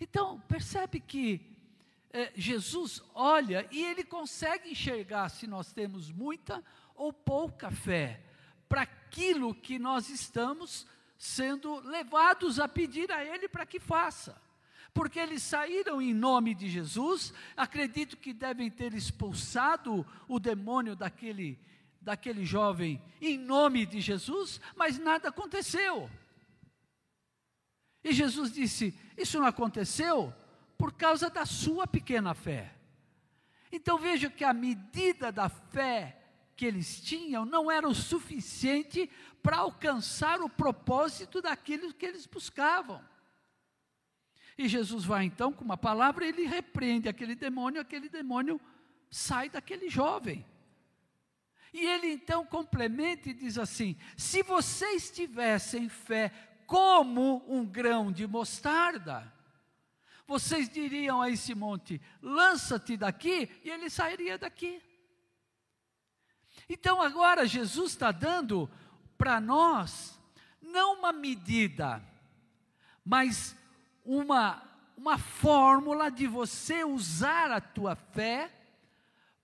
Então, 0.00 0.40
percebe 0.42 1.00
que 1.00 1.56
é, 2.10 2.32
Jesus 2.34 3.02
olha 3.14 3.66
e 3.70 3.82
ele 3.82 4.04
consegue 4.04 4.70
enxergar 4.70 5.28
se 5.28 5.46
nós 5.46 5.72
temos 5.72 6.10
muita 6.10 6.62
ou 6.94 7.12
pouca 7.12 7.70
fé 7.70 8.22
para 8.68 8.82
aquilo 8.82 9.54
que 9.54 9.78
nós 9.78 10.08
estamos 10.08 10.86
sendo 11.18 11.80
levados 11.80 12.58
a 12.58 12.68
pedir 12.68 13.10
a 13.10 13.24
Ele 13.24 13.48
para 13.48 13.66
que 13.66 13.78
faça. 13.78 14.40
Porque 14.96 15.18
eles 15.18 15.42
saíram 15.42 16.00
em 16.00 16.14
nome 16.14 16.54
de 16.54 16.70
Jesus, 16.70 17.34
acredito 17.54 18.16
que 18.16 18.32
devem 18.32 18.70
ter 18.70 18.94
expulsado 18.94 20.06
o 20.26 20.40
demônio 20.40 20.96
daquele, 20.96 21.60
daquele 22.00 22.46
jovem 22.46 22.98
em 23.20 23.36
nome 23.36 23.84
de 23.84 24.00
Jesus, 24.00 24.58
mas 24.74 24.98
nada 24.98 25.28
aconteceu. 25.28 26.08
E 28.02 28.10
Jesus 28.10 28.50
disse: 28.50 28.98
Isso 29.18 29.38
não 29.38 29.46
aconteceu 29.46 30.32
por 30.78 30.94
causa 30.94 31.28
da 31.28 31.44
sua 31.44 31.86
pequena 31.86 32.32
fé. 32.32 32.72
Então 33.70 33.98
veja 33.98 34.30
que 34.30 34.44
a 34.44 34.54
medida 34.54 35.30
da 35.30 35.50
fé 35.50 36.22
que 36.56 36.64
eles 36.64 37.02
tinham 37.02 37.44
não 37.44 37.70
era 37.70 37.86
o 37.86 37.94
suficiente 37.94 39.10
para 39.42 39.58
alcançar 39.58 40.40
o 40.40 40.48
propósito 40.48 41.42
daquilo 41.42 41.92
que 41.92 42.06
eles 42.06 42.24
buscavam. 42.24 43.04
E 44.58 44.68
Jesus 44.68 45.04
vai 45.04 45.24
então 45.24 45.52
com 45.52 45.64
uma 45.64 45.76
palavra, 45.76 46.26
ele 46.26 46.46
repreende 46.46 47.08
aquele 47.08 47.34
demônio, 47.34 47.80
aquele 47.80 48.08
demônio 48.08 48.60
sai 49.10 49.50
daquele 49.50 49.88
jovem. 49.88 50.44
E 51.72 51.84
ele 51.84 52.08
então 52.08 52.44
complementa 52.46 53.28
e 53.28 53.34
diz 53.34 53.58
assim: 53.58 53.96
se 54.16 54.42
vocês 54.42 55.10
tivessem 55.10 55.88
fé 55.88 56.30
como 56.66 57.44
um 57.46 57.66
grão 57.66 58.10
de 58.10 58.26
mostarda, 58.26 59.30
vocês 60.26 60.70
diriam 60.70 61.20
a 61.20 61.30
esse 61.30 61.54
monte: 61.54 62.00
lança-te 62.22 62.96
daqui, 62.96 63.50
e 63.62 63.70
ele 63.70 63.90
sairia 63.90 64.38
daqui. 64.38 64.82
Então 66.68 67.02
agora 67.02 67.46
Jesus 67.46 67.92
está 67.92 68.10
dando 68.10 68.70
para 69.18 69.40
nós, 69.40 70.18
não 70.60 70.98
uma 70.98 71.12
medida, 71.12 72.02
mas 73.04 73.54
uma, 74.06 74.62
uma 74.96 75.18
fórmula 75.18 76.10
de 76.10 76.26
você 76.26 76.84
usar 76.84 77.50
a 77.50 77.60
tua 77.60 77.96
fé 77.96 78.50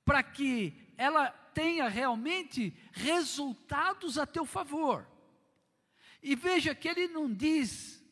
para 0.04 0.22
que 0.22 0.94
ela 0.96 1.28
tenha 1.28 1.88
realmente 1.88 2.74
resultados 2.92 4.16
a 4.16 4.24
teu 4.24 4.46
favor. 4.46 5.06
E 6.22 6.36
veja 6.36 6.74
que 6.74 6.88
ele 6.88 7.08
não 7.08 7.32
diz 7.32 8.02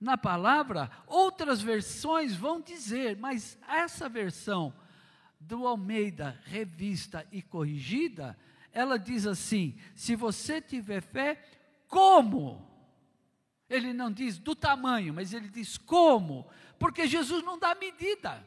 na 0.00 0.16
palavra, 0.16 0.90
outras 1.06 1.60
versões 1.60 2.36
vão 2.36 2.60
dizer, 2.60 3.16
mas 3.16 3.58
essa 3.66 4.08
versão 4.08 4.72
do 5.40 5.66
Almeida, 5.66 6.40
revista 6.44 7.26
e 7.32 7.42
corrigida, 7.42 8.38
ela 8.72 8.96
diz 8.96 9.26
assim: 9.26 9.76
se 9.94 10.14
você 10.14 10.60
tiver 10.60 11.00
fé, 11.00 11.42
como? 11.88 12.67
Ele 13.68 13.92
não 13.92 14.10
diz 14.10 14.38
do 14.38 14.54
tamanho, 14.54 15.12
mas 15.12 15.32
ele 15.32 15.48
diz 15.48 15.76
como, 15.76 16.48
porque 16.78 17.06
Jesus 17.06 17.44
não 17.44 17.58
dá 17.58 17.74
medida. 17.74 18.46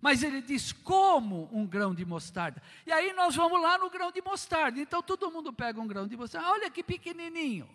Mas 0.00 0.22
ele 0.22 0.40
diz 0.40 0.72
como 0.72 1.48
um 1.52 1.66
grão 1.66 1.94
de 1.94 2.04
mostarda. 2.04 2.62
E 2.86 2.92
aí 2.92 3.12
nós 3.12 3.34
vamos 3.34 3.60
lá 3.60 3.78
no 3.78 3.90
grão 3.90 4.12
de 4.12 4.22
mostarda. 4.22 4.78
Então 4.78 5.02
todo 5.02 5.30
mundo 5.30 5.52
pega 5.52 5.80
um 5.80 5.86
grão 5.86 6.06
de 6.06 6.16
mostarda. 6.16 6.50
Olha 6.50 6.70
que 6.70 6.82
pequenininho 6.82 7.68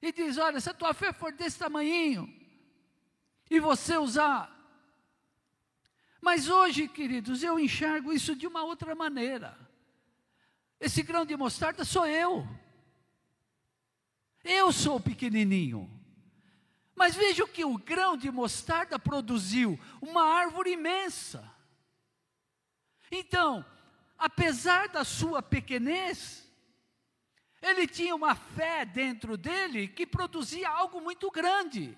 e 0.00 0.12
diz: 0.12 0.36
Olha, 0.38 0.60
se 0.60 0.68
a 0.70 0.74
tua 0.74 0.92
fé 0.92 1.12
for 1.12 1.32
desse 1.32 1.58
tamanhinho, 1.58 2.32
e 3.50 3.58
você 3.58 3.96
usar. 3.96 4.52
Mas 6.20 6.48
hoje, 6.48 6.88
queridos, 6.88 7.42
eu 7.42 7.58
enxergo 7.58 8.12
isso 8.12 8.34
de 8.34 8.46
uma 8.46 8.62
outra 8.64 8.94
maneira. 8.94 9.58
Esse 10.80 11.02
grão 11.02 11.24
de 11.24 11.36
mostarda 11.36 11.84
sou 11.84 12.06
eu. 12.06 12.46
Eu 14.44 14.72
sou 14.72 15.00
pequenininho. 15.00 15.90
Mas 16.94 17.14
veja 17.16 17.42
o 17.42 17.48
que 17.48 17.64
o 17.64 17.78
grão 17.78 18.16
de 18.16 18.30
mostarda 18.30 18.98
produziu: 18.98 19.80
uma 20.00 20.24
árvore 20.24 20.72
imensa. 20.72 21.50
Então, 23.10 23.64
apesar 24.18 24.88
da 24.88 25.04
sua 25.04 25.42
pequenez, 25.42 26.44
ele 27.62 27.86
tinha 27.86 28.14
uma 28.14 28.34
fé 28.34 28.84
dentro 28.84 29.36
dele 29.36 29.88
que 29.88 30.06
produzia 30.06 30.68
algo 30.68 31.00
muito 31.00 31.30
grande. 31.30 31.96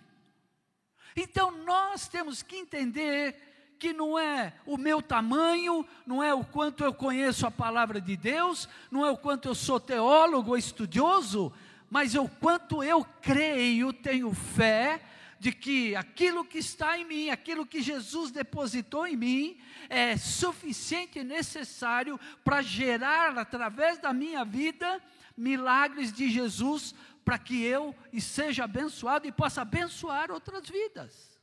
Então 1.16 1.50
nós 1.50 2.08
temos 2.08 2.42
que 2.42 2.56
entender 2.56 3.74
que 3.78 3.92
não 3.92 4.18
é 4.18 4.54
o 4.64 4.76
meu 4.76 5.02
tamanho, 5.02 5.86
não 6.06 6.22
é 6.22 6.32
o 6.32 6.44
quanto 6.44 6.84
eu 6.84 6.94
conheço 6.94 7.46
a 7.46 7.50
palavra 7.50 8.00
de 8.00 8.16
Deus, 8.16 8.68
não 8.90 9.04
é 9.04 9.10
o 9.10 9.16
quanto 9.16 9.48
eu 9.48 9.54
sou 9.54 9.80
teólogo 9.80 10.50
ou 10.50 10.56
estudioso, 10.56 11.52
mas 11.90 12.14
o 12.14 12.28
quanto 12.28 12.82
eu 12.82 13.04
creio, 13.22 13.92
tenho 13.92 14.32
fé 14.34 15.02
de 15.38 15.52
que 15.52 15.94
aquilo 15.94 16.44
que 16.44 16.58
está 16.58 16.98
em 16.98 17.04
mim, 17.04 17.30
aquilo 17.30 17.66
que 17.66 17.82
Jesus 17.82 18.30
depositou 18.30 19.06
em 19.06 19.16
mim, 19.16 19.60
é 19.88 20.16
suficiente 20.16 21.18
e 21.18 21.24
necessário 21.24 22.18
para 22.42 22.62
gerar 22.62 23.36
através 23.38 23.98
da 23.98 24.12
minha 24.12 24.44
vida 24.44 25.00
milagres 25.36 26.12
de 26.12 26.30
Jesus 26.30 26.94
para 27.24 27.38
que 27.38 27.62
eu 27.62 27.94
seja 28.20 28.64
abençoado 28.64 29.26
e 29.26 29.32
possa 29.32 29.62
abençoar 29.62 30.30
outras 30.30 30.68
vidas. 30.68 31.38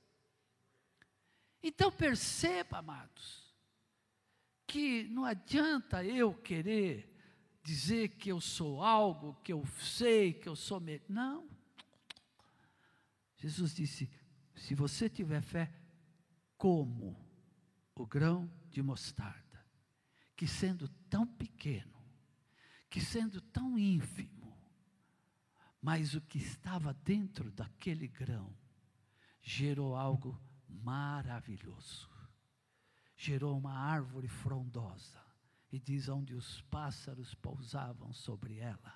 Então 1.62 1.92
perceba, 1.92 2.80
amados, 2.80 3.54
que 4.66 5.04
não 5.12 5.24
adianta 5.24 6.04
eu 6.04 6.34
querer 6.34 7.12
dizer 7.63 8.10
que 8.10 8.29
eu 8.29 8.41
sou 8.41 8.84
algo, 8.84 9.36
que 9.43 9.53
eu 9.53 9.65
sei, 9.79 10.34
que 10.34 10.48
eu 10.48 10.55
sou. 10.55 10.79
Me... 10.79 11.01
Não. 11.08 11.48
Jesus 13.38 13.74
disse: 13.74 14.10
se 14.55 14.75
você 14.75 15.10
tiver 15.10 15.41
fé, 15.41 15.74
como 16.58 17.17
o 17.96 18.05
grão 18.05 18.51
de 18.70 18.82
mostarda, 18.82 19.65
que 20.36 20.48
sendo 20.48 20.88
tão 21.10 21.25
pequeno, 21.25 21.93
que 22.89 23.00
sendo 23.00 23.39
tão 23.39 23.77
ínfimo, 23.77 24.58
mas 25.82 26.13
o 26.13 26.22
que 26.22 26.38
estava 26.38 26.93
dentro 26.93 27.51
daquele 27.51 28.08
grão 28.08 28.55
gerou 29.41 29.96
algo 29.96 30.41
maravilhoso. 30.67 32.10
Gerou 33.15 33.58
uma 33.58 33.74
árvore 33.74 34.27
frondosa, 34.27 35.23
e 35.74 35.80
diz 35.80 36.08
onde 36.08 36.36
os 36.36 36.62
pássaros 36.62 37.34
pousavam 37.34 38.13
sobre 38.13 38.60
ela. 38.60 38.94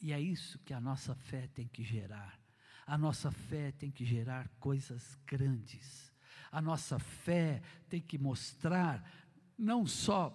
E 0.00 0.10
é 0.10 0.18
isso 0.18 0.58
que 0.60 0.72
a 0.72 0.80
nossa 0.80 1.14
fé 1.14 1.46
tem 1.48 1.68
que 1.68 1.84
gerar. 1.84 2.40
A 2.86 2.96
nossa 2.96 3.30
fé 3.30 3.70
tem 3.70 3.90
que 3.90 4.02
gerar 4.02 4.48
coisas 4.58 5.14
grandes. 5.26 6.10
A 6.50 6.62
nossa 6.62 6.98
fé 6.98 7.60
tem 7.86 8.00
que 8.00 8.16
mostrar, 8.16 9.06
não 9.58 9.86
só 9.86 10.30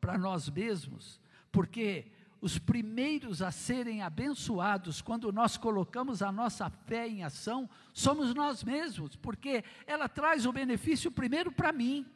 para 0.00 0.16
nós 0.16 0.48
mesmos, 0.48 1.20
porque 1.52 2.10
os 2.40 2.58
primeiros 2.58 3.42
a 3.42 3.50
serem 3.50 4.00
abençoados 4.00 5.02
quando 5.02 5.30
nós 5.30 5.58
colocamos 5.58 6.22
a 6.22 6.32
nossa 6.32 6.70
fé 6.70 7.06
em 7.06 7.22
ação 7.22 7.68
somos 7.92 8.34
nós 8.34 8.64
mesmos, 8.64 9.16
porque 9.16 9.62
ela 9.86 10.08
traz 10.08 10.46
o 10.46 10.52
benefício 10.52 11.12
primeiro 11.12 11.52
para 11.52 11.72
mim. 11.72 12.06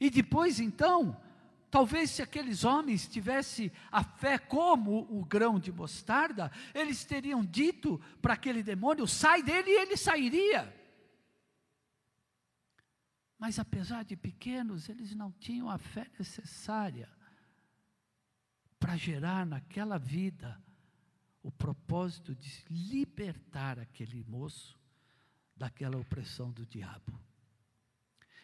E 0.00 0.08
depois 0.08 0.58
então, 0.58 1.20
talvez 1.70 2.10
se 2.10 2.22
aqueles 2.22 2.64
homens 2.64 3.06
tivessem 3.06 3.70
a 3.92 4.02
fé 4.02 4.38
como 4.38 5.06
o 5.10 5.24
grão 5.24 5.60
de 5.60 5.70
mostarda, 5.70 6.50
eles 6.74 7.04
teriam 7.04 7.44
dito 7.44 8.00
para 8.22 8.32
aquele 8.32 8.62
demônio: 8.62 9.06
sai 9.06 9.42
dele 9.42 9.70
e 9.70 9.78
ele 9.78 9.96
sairia. 9.98 10.74
Mas 13.38 13.58
apesar 13.58 14.04
de 14.04 14.16
pequenos, 14.16 14.88
eles 14.88 15.14
não 15.14 15.30
tinham 15.32 15.68
a 15.68 15.78
fé 15.78 16.06
necessária 16.18 17.08
para 18.78 18.96
gerar 18.96 19.44
naquela 19.44 19.98
vida 19.98 20.58
o 21.42 21.50
propósito 21.50 22.34
de 22.34 22.64
libertar 22.70 23.78
aquele 23.78 24.24
moço 24.24 24.78
daquela 25.56 25.98
opressão 25.98 26.50
do 26.50 26.66
diabo. 26.66 27.29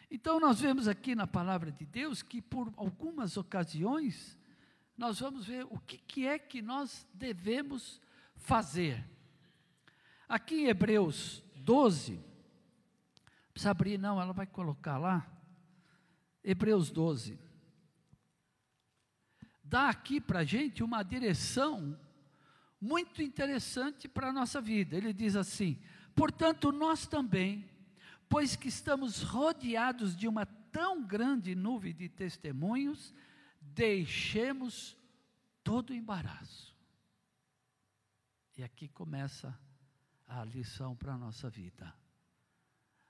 Então, 0.09 0.39
nós 0.39 0.61
vemos 0.61 0.87
aqui 0.87 1.15
na 1.15 1.27
palavra 1.27 1.71
de 1.71 1.85
Deus 1.85 2.21
que, 2.21 2.41
por 2.41 2.73
algumas 2.77 3.37
ocasiões, 3.37 4.37
nós 4.97 5.19
vamos 5.19 5.45
ver 5.45 5.65
o 5.69 5.79
que, 5.79 5.97
que 5.97 6.25
é 6.25 6.39
que 6.39 6.61
nós 6.61 7.07
devemos 7.13 8.01
fazer. 8.35 9.03
Aqui 10.27 10.61
em 10.61 10.67
Hebreus 10.67 11.43
12, 11.55 12.13
não 12.13 13.51
precisa 13.53 13.71
abrir, 13.71 13.97
não, 13.97 14.21
ela 14.21 14.33
vai 14.33 14.47
colocar 14.47 14.97
lá. 14.97 15.25
Hebreus 16.43 16.89
12 16.89 17.47
dá 19.67 19.89
aqui 19.89 20.21
para 20.21 20.39
a 20.39 20.43
gente 20.43 20.81
uma 20.81 21.03
direção 21.03 21.99
muito 22.79 23.21
interessante 23.21 24.07
para 24.07 24.29
a 24.29 24.33
nossa 24.33 24.61
vida. 24.61 24.95
Ele 24.95 25.11
diz 25.11 25.35
assim: 25.35 25.79
portanto, 26.15 26.71
nós 26.71 27.05
também, 27.05 27.69
pois 28.29 28.55
que 28.55 28.67
estamos 28.67 29.21
rodeados 29.21 30.15
de 30.15 30.27
uma 30.27 30.45
tão 30.45 31.03
grande 31.03 31.55
nuvem 31.55 31.93
de 31.93 32.09
testemunhos, 32.09 33.13
deixemos 33.61 34.97
todo 35.63 35.91
o 35.91 35.93
embaraço. 35.93 36.75
E 38.57 38.63
aqui 38.63 38.87
começa 38.87 39.57
a 40.27 40.43
lição 40.43 40.95
para 40.95 41.13
a 41.13 41.17
nossa 41.17 41.49
vida. 41.49 41.93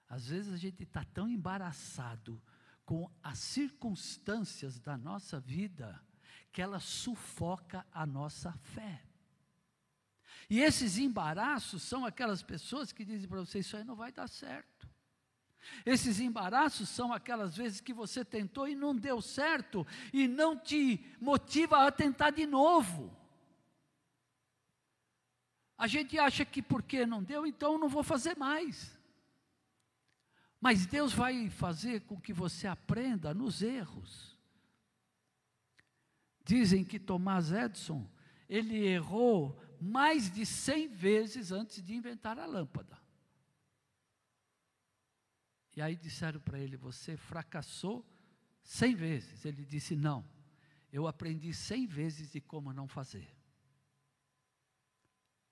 Às 0.10 0.28
vezes 0.28 0.54
a 0.54 0.58
gente 0.58 0.84
está 0.84 1.04
tão 1.04 1.28
embaraçado 1.28 2.42
com 2.86 3.10
as 3.22 3.40
circunstâncias 3.40 4.80
da 4.80 4.98
nossa 4.98 5.40
vida, 5.40 6.02
que 6.52 6.62
ela 6.62 6.80
sufoca 6.80 7.86
a 7.92 8.06
nossa 8.06 8.52
fé. 8.54 9.04
E 10.50 10.62
esses 10.62 10.98
embaraços 10.98 11.84
são 11.84 12.06
aquelas 12.06 12.42
pessoas 12.42 12.92
que 12.92 13.04
dizem 13.04 13.28
para 13.28 13.40
você: 13.40 13.60
Isso 13.60 13.76
aí 13.76 13.84
não 13.84 13.96
vai 13.96 14.12
dar 14.12 14.28
certo. 14.28 14.77
Esses 15.86 16.20
embaraços 16.20 16.90
são 16.90 17.14
aquelas 17.14 17.56
vezes 17.56 17.82
que 17.82 17.94
você 17.94 18.24
tentou 18.26 18.68
e 18.68 18.76
não 18.76 18.96
deu 18.96 19.22
certo, 19.22 19.86
e 20.12 20.28
não 20.28 20.58
te 20.58 21.04
motiva 21.20 21.86
a 21.86 21.92
tentar 21.92 22.32
de 22.32 22.46
novo. 22.46 23.16
A 25.78 25.88
gente 25.88 26.18
acha 26.18 26.44
que 26.44 26.62
porque 26.62 27.06
não 27.06 27.24
deu, 27.24 27.46
então 27.46 27.78
não 27.78 27.88
vou 27.88 28.04
fazer 28.04 28.36
mais. 28.36 28.98
Mas 30.60 30.86
Deus 30.86 31.14
vai 31.14 31.50
fazer 31.50 32.02
com 32.02 32.20
que 32.20 32.34
você 32.34 32.68
aprenda 32.68 33.34
nos 33.34 33.62
erros. 33.62 34.36
Dizem 36.44 36.84
que 36.84 37.00
Thomas 37.00 37.52
Edison, 37.52 38.10
ele 38.50 38.88
errou 38.88 39.60
mais 39.80 40.32
de 40.32 40.46
100 40.46 40.88
vezes 40.88 41.52
antes 41.52 41.84
de 41.84 41.94
inventar 41.94 42.40
a 42.40 42.46
lâmpada. 42.46 42.98
E 45.78 45.82
aí 45.82 45.96
disseram 45.96 46.40
para 46.40 46.58
ele: 46.58 46.76
Você 46.76 47.16
fracassou 47.16 48.04
100 48.63 48.96
vezes. 48.96 49.46
Ele 49.46 49.63
disse: 49.63 49.96
Não, 49.96 50.28
eu 50.92 51.06
aprendi 51.06 51.54
100 51.54 51.86
vezes 51.86 52.32
de 52.32 52.42
como 52.42 52.74
não 52.74 52.88
fazer. 52.88 53.30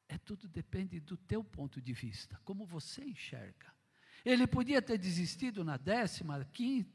É 0.08 0.18
tudo 0.18 0.48
depende 0.48 1.00
do 1.00 1.16
teu 1.16 1.44
ponto 1.44 1.80
de 1.80 1.94
vista, 1.94 2.42
como 2.44 2.66
você 2.66 3.04
enxerga. 3.04 3.72
Ele 4.26 4.48
podia 4.48 4.82
ter 4.82 4.98
desistido 4.98 5.64
na 5.64 5.78
décima, 5.78 6.44
quinta, 6.46 6.92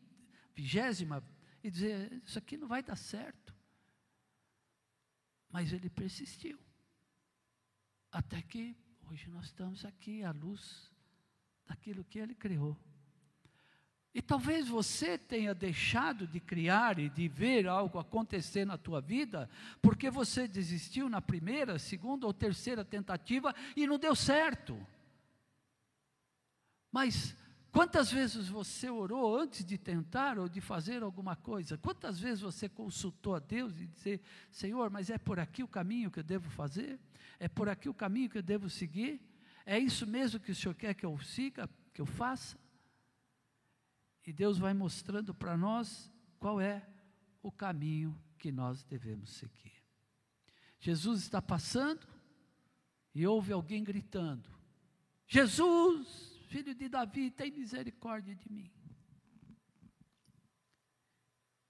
vigésima 0.53 1.23
e 1.63 1.71
dizer: 1.71 2.13
Isso 2.25 2.37
aqui 2.37 2.57
não 2.57 2.67
vai 2.67 2.83
dar 2.83 2.97
certo. 2.97 3.55
Mas 5.49 5.73
ele 5.73 5.89
persistiu. 5.89 6.59
Até 8.11 8.43
que 8.43 8.77
hoje 9.03 9.31
nós 9.31 9.47
estamos 9.47 9.85
aqui 9.85 10.25
à 10.25 10.33
luz 10.33 10.91
daquilo 11.65 12.05
que 12.05 12.19
ele 12.19 12.35
criou. 12.35 12.77
E 14.13 14.21
talvez 14.21 14.69
você 14.69 15.17
tenha 15.17 15.55
deixado 15.55 16.27
de 16.27 16.41
criar 16.41 16.99
e 16.99 17.09
de 17.09 17.29
ver 17.29 17.69
algo 17.69 17.99
acontecer 17.99 18.65
na 18.65 18.77
tua 18.77 19.01
vida, 19.01 19.49
porque 19.81 20.11
você 20.11 20.49
desistiu 20.49 21.09
na 21.09 21.23
primeira, 21.23 21.79
segunda 21.79 22.27
ou 22.27 22.35
terceira 22.35 22.85
tentativa 22.85 23.55
e 23.77 23.87
não 23.87 23.99
deu 23.99 24.17
certo. 24.17 24.77
Mas 26.91 27.37
Quantas 27.73 28.11
vezes 28.11 28.49
você 28.49 28.91
orou 28.91 29.39
antes 29.39 29.65
de 29.65 29.79
tentar 29.79 30.39
ou 30.39 30.49
de 30.49 30.61
fazer 30.61 31.05
alguma 31.05 31.37
coisa? 31.37 31.79
Quantas 31.79 32.19
vezes 32.19 32.41
você 32.41 32.69
consultou 32.69 33.37
a 33.37 33.39
Deus 33.39 33.81
e 33.81 33.87
disse: 33.87 34.21
Senhor, 34.51 34.91
mas 34.91 35.09
é 35.09 35.17
por 35.17 35.39
aqui 35.39 35.63
o 35.63 35.69
caminho 35.69 36.11
que 36.11 36.19
eu 36.19 36.25
devo 36.25 36.51
fazer? 36.51 36.99
É 37.39 37.47
por 37.47 37.69
aqui 37.69 37.89
o 37.89 37.95
caminho 37.95 38.29
que 38.29 38.39
eu 38.39 38.43
devo 38.43 38.69
seguir? 38.69 39.21
É 39.65 39.79
isso 39.79 40.05
mesmo 40.05 40.41
que 40.41 40.51
o 40.51 40.55
Senhor 40.55 40.75
quer 40.75 40.95
que 40.95 41.07
eu 41.07 41.17
siga, 41.21 41.71
que 41.95 42.01
eu 42.01 42.07
faça? 42.07 42.59
E 44.31 44.33
Deus 44.33 44.59
vai 44.59 44.73
mostrando 44.73 45.35
para 45.35 45.57
nós 45.57 46.09
qual 46.39 46.61
é 46.61 46.89
o 47.43 47.51
caminho 47.51 48.17
que 48.39 48.53
nós 48.53 48.85
devemos 48.85 49.31
seguir. 49.31 49.73
Jesus 50.79 51.23
está 51.23 51.43
passando 51.43 52.07
e 53.13 53.27
ouve 53.27 53.53
alguém 53.53 53.83
gritando: 53.83 54.49
Jesus! 55.27 56.31
filho 56.47 56.73
de 56.75 56.89
Davi, 56.89 57.29
tem 57.33 57.51
misericórdia 57.51 58.37
de 58.37 58.53
mim. 58.53 58.73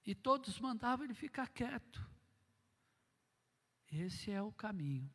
E 0.05 0.15
todos 0.15 0.61
mandavam 0.61 1.07
ele 1.07 1.15
ficar 1.15 1.49
quieto. 1.49 2.07
Esse 3.91 4.31
é 4.31 4.43
o 4.43 4.53
caminho 4.53 5.11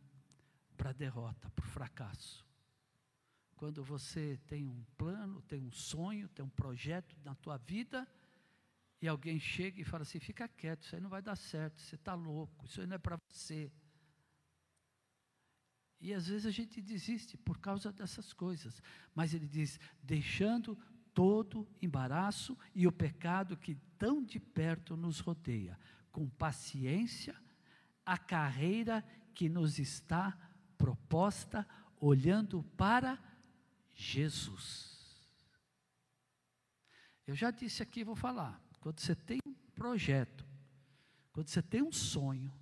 para 0.75 0.89
a 0.89 0.93
derrota, 0.93 1.49
para 1.51 1.65
o 1.65 1.69
fracasso. 1.69 2.44
Quando 3.55 3.83
você 3.83 4.39
tem 4.47 4.67
um 4.67 4.83
plano, 4.97 5.41
tem 5.43 5.61
um 5.61 5.71
sonho, 5.71 6.27
tem 6.29 6.43
um 6.43 6.49
projeto 6.49 7.15
na 7.23 7.33
tua 7.35 7.57
vida, 7.57 8.07
e 9.01 9.07
alguém 9.07 9.39
chega 9.39 9.81
e 9.81 9.83
fala 9.83 10.03
assim: 10.03 10.19
fica 10.19 10.47
quieto, 10.47 10.83
isso 10.83 10.95
aí 10.95 11.01
não 11.01 11.09
vai 11.09 11.21
dar 11.21 11.35
certo, 11.35 11.81
você 11.81 11.95
está 11.95 12.13
louco, 12.13 12.65
isso 12.65 12.81
aí 12.81 12.87
não 12.87 12.95
é 12.95 12.99
para 12.99 13.19
você. 13.29 13.71
E 16.01 16.13
às 16.13 16.27
vezes 16.27 16.45
a 16.45 16.51
gente 16.51 16.81
desiste 16.81 17.37
por 17.37 17.57
causa 17.59 17.91
dessas 17.91 18.33
coisas, 18.33 18.81
mas 19.13 19.33
ele 19.33 19.47
diz: 19.47 19.79
deixando 20.03 20.77
todo 21.13 21.67
embaraço 21.81 22.57
e 22.73 22.85
o 22.85 22.91
pecado 22.91 23.55
que 23.55 23.75
tão 23.97 24.23
de 24.23 24.39
perto 24.39 24.97
nos 24.97 25.19
rodeia, 25.19 25.79
com 26.11 26.27
paciência, 26.27 27.35
a 28.05 28.17
carreira 28.17 29.03
que 29.33 29.47
nos 29.47 29.79
está 29.79 30.37
proposta, 30.77 31.65
olhando 31.99 32.63
para 32.75 33.17
Jesus. 33.95 35.25
Eu 37.25 37.33
já 37.33 37.49
disse 37.49 37.81
aqui, 37.81 38.03
vou 38.03 38.15
falar. 38.15 38.61
Quando 38.79 38.99
você 38.99 39.15
tem 39.15 39.39
um 39.47 39.53
projeto, 39.73 40.45
quando 41.31 41.47
você 41.47 41.61
tem 41.61 41.81
um 41.81 41.91
sonho, 41.91 42.53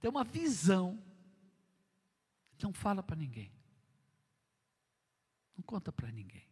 tem 0.00 0.08
uma 0.08 0.22
visão, 0.22 1.02
não 2.62 2.72
fala 2.72 3.02
para 3.02 3.16
ninguém. 3.16 3.52
Não 5.56 5.64
conta 5.64 5.90
para 5.90 6.10
ninguém. 6.10 6.48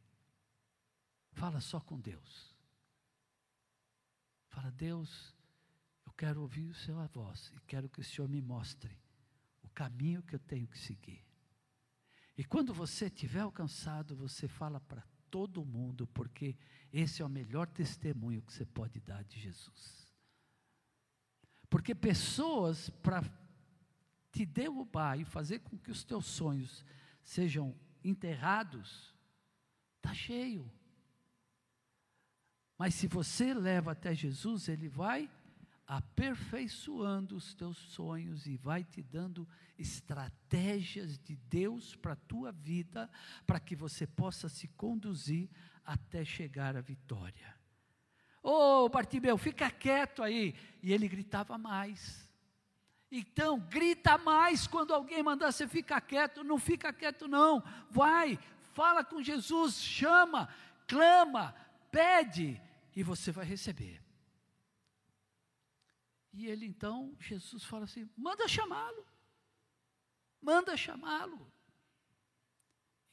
Fala 1.32 1.60
só 1.60 1.80
com 1.80 2.00
Deus. 2.00 2.56
Fala, 4.48 4.70
Deus, 4.72 5.34
eu 6.04 6.12
quero 6.12 6.40
ouvir 6.42 6.66
o 6.66 6.74
seu 6.74 6.96
voz 7.08 7.52
e 7.54 7.60
quero 7.60 7.88
que 7.88 8.00
o 8.00 8.04
Senhor 8.04 8.28
me 8.28 8.42
mostre 8.42 8.98
o 9.62 9.68
caminho 9.68 10.22
que 10.22 10.34
eu 10.34 10.40
tenho 10.40 10.66
que 10.66 10.78
seguir. 10.78 11.24
E 12.40 12.44
quando 12.44 12.72
você 12.72 13.10
tiver 13.10 13.40
alcançado, 13.40 14.16
você 14.16 14.48
fala 14.48 14.80
para 14.80 15.04
todo 15.30 15.62
mundo, 15.62 16.06
porque 16.06 16.56
esse 16.90 17.20
é 17.20 17.24
o 17.24 17.28
melhor 17.28 17.66
testemunho 17.66 18.40
que 18.40 18.50
você 18.50 18.64
pode 18.64 18.98
dar 18.98 19.22
de 19.24 19.38
Jesus. 19.38 20.10
Porque 21.68 21.94
pessoas, 21.94 22.88
para 22.88 23.22
te 24.32 24.46
derrubar 24.46 25.20
e 25.20 25.24
fazer 25.26 25.58
com 25.58 25.76
que 25.76 25.90
os 25.90 26.02
teus 26.02 26.24
sonhos 26.24 26.82
sejam 27.22 27.78
enterrados, 28.02 29.14
está 29.98 30.14
cheio. 30.14 30.72
Mas 32.78 32.94
se 32.94 33.06
você 33.06 33.52
leva 33.52 33.92
até 33.92 34.14
Jesus, 34.14 34.66
Ele 34.66 34.88
vai 34.88 35.30
aperfeiçoando 35.90 37.34
os 37.34 37.52
teus 37.52 37.76
sonhos 37.76 38.46
e 38.46 38.56
vai 38.56 38.84
te 38.84 39.02
dando 39.02 39.46
estratégias 39.76 41.18
de 41.18 41.34
Deus 41.34 41.96
para 41.96 42.12
a 42.12 42.16
tua 42.28 42.52
vida, 42.52 43.10
para 43.44 43.58
que 43.58 43.74
você 43.74 44.06
possa 44.06 44.48
se 44.48 44.68
conduzir 44.68 45.50
até 45.84 46.24
chegar 46.24 46.76
à 46.76 46.80
vitória. 46.80 47.56
Ô 48.40 48.84
oh, 48.84 48.88
Bartimeu, 48.88 49.36
fica 49.36 49.68
quieto 49.68 50.22
aí. 50.22 50.54
E 50.80 50.92
ele 50.92 51.08
gritava 51.08 51.58
mais. 51.58 52.30
Então, 53.10 53.58
grita 53.58 54.16
mais 54.16 54.68
quando 54.68 54.94
alguém 54.94 55.24
mandar 55.24 55.50
você 55.50 55.66
ficar 55.66 56.00
quieto. 56.02 56.44
Não 56.44 56.56
fica 56.56 56.92
quieto, 56.92 57.26
não. 57.26 57.64
Vai, 57.90 58.38
fala 58.74 59.02
com 59.02 59.20
Jesus, 59.20 59.82
chama, 59.82 60.48
clama, 60.86 61.52
pede, 61.90 62.62
e 62.94 63.02
você 63.02 63.32
vai 63.32 63.44
receber. 63.44 64.00
E 66.32 66.46
ele 66.46 66.66
então, 66.66 67.16
Jesus 67.18 67.64
fala 67.64 67.84
assim: 67.84 68.08
manda 68.16 68.46
chamá-lo, 68.46 69.06
manda 70.40 70.76
chamá-lo. 70.76 71.52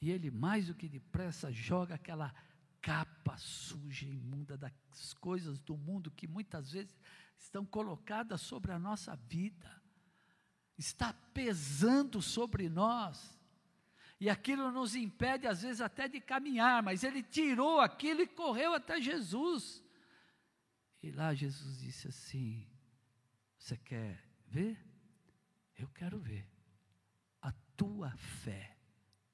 E 0.00 0.10
ele, 0.10 0.30
mais 0.30 0.68
do 0.68 0.74
que 0.74 0.88
depressa, 0.88 1.52
joga 1.52 1.96
aquela 1.96 2.32
capa 2.80 3.36
suja, 3.36 4.06
imunda 4.06 4.56
das 4.56 4.72
coisas 5.14 5.60
do 5.60 5.76
mundo 5.76 6.10
que 6.10 6.28
muitas 6.28 6.70
vezes 6.70 6.96
estão 7.36 7.66
colocadas 7.66 8.40
sobre 8.40 8.72
a 8.72 8.78
nossa 8.78 9.16
vida, 9.16 9.82
está 10.76 11.12
pesando 11.12 12.22
sobre 12.22 12.68
nós. 12.68 13.36
E 14.20 14.28
aquilo 14.28 14.70
nos 14.72 14.94
impede, 14.94 15.46
às 15.46 15.62
vezes, 15.62 15.80
até 15.80 16.08
de 16.08 16.20
caminhar, 16.20 16.82
mas 16.82 17.04
ele 17.04 17.22
tirou 17.22 17.80
aquilo 17.80 18.20
e 18.22 18.26
correu 18.26 18.74
até 18.74 19.00
Jesus. 19.00 19.84
E 21.02 21.10
lá 21.10 21.34
Jesus 21.34 21.80
disse 21.80 22.08
assim: 22.08 22.66
você 23.68 23.76
quer 23.76 24.18
ver? 24.46 24.82
Eu 25.76 25.88
quero 25.88 26.18
ver. 26.18 26.48
A 27.42 27.52
tua 27.76 28.10
fé 28.16 28.78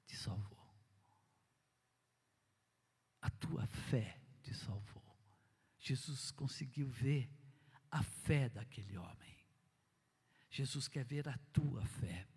te 0.05 0.17
salvou. 0.17 0.75
A 3.21 3.29
tua 3.29 3.65
fé 3.65 4.19
te 4.43 4.53
salvou. 4.53 5.01
Jesus 5.79 6.31
conseguiu 6.31 6.89
ver 6.89 7.29
a 7.89 8.03
fé 8.03 8.49
daquele 8.49 8.97
homem. 8.97 9.37
Jesus 10.49 10.89
quer 10.89 11.05
ver 11.05 11.29
a 11.29 11.37
tua 11.53 11.85
fé. 11.85 12.27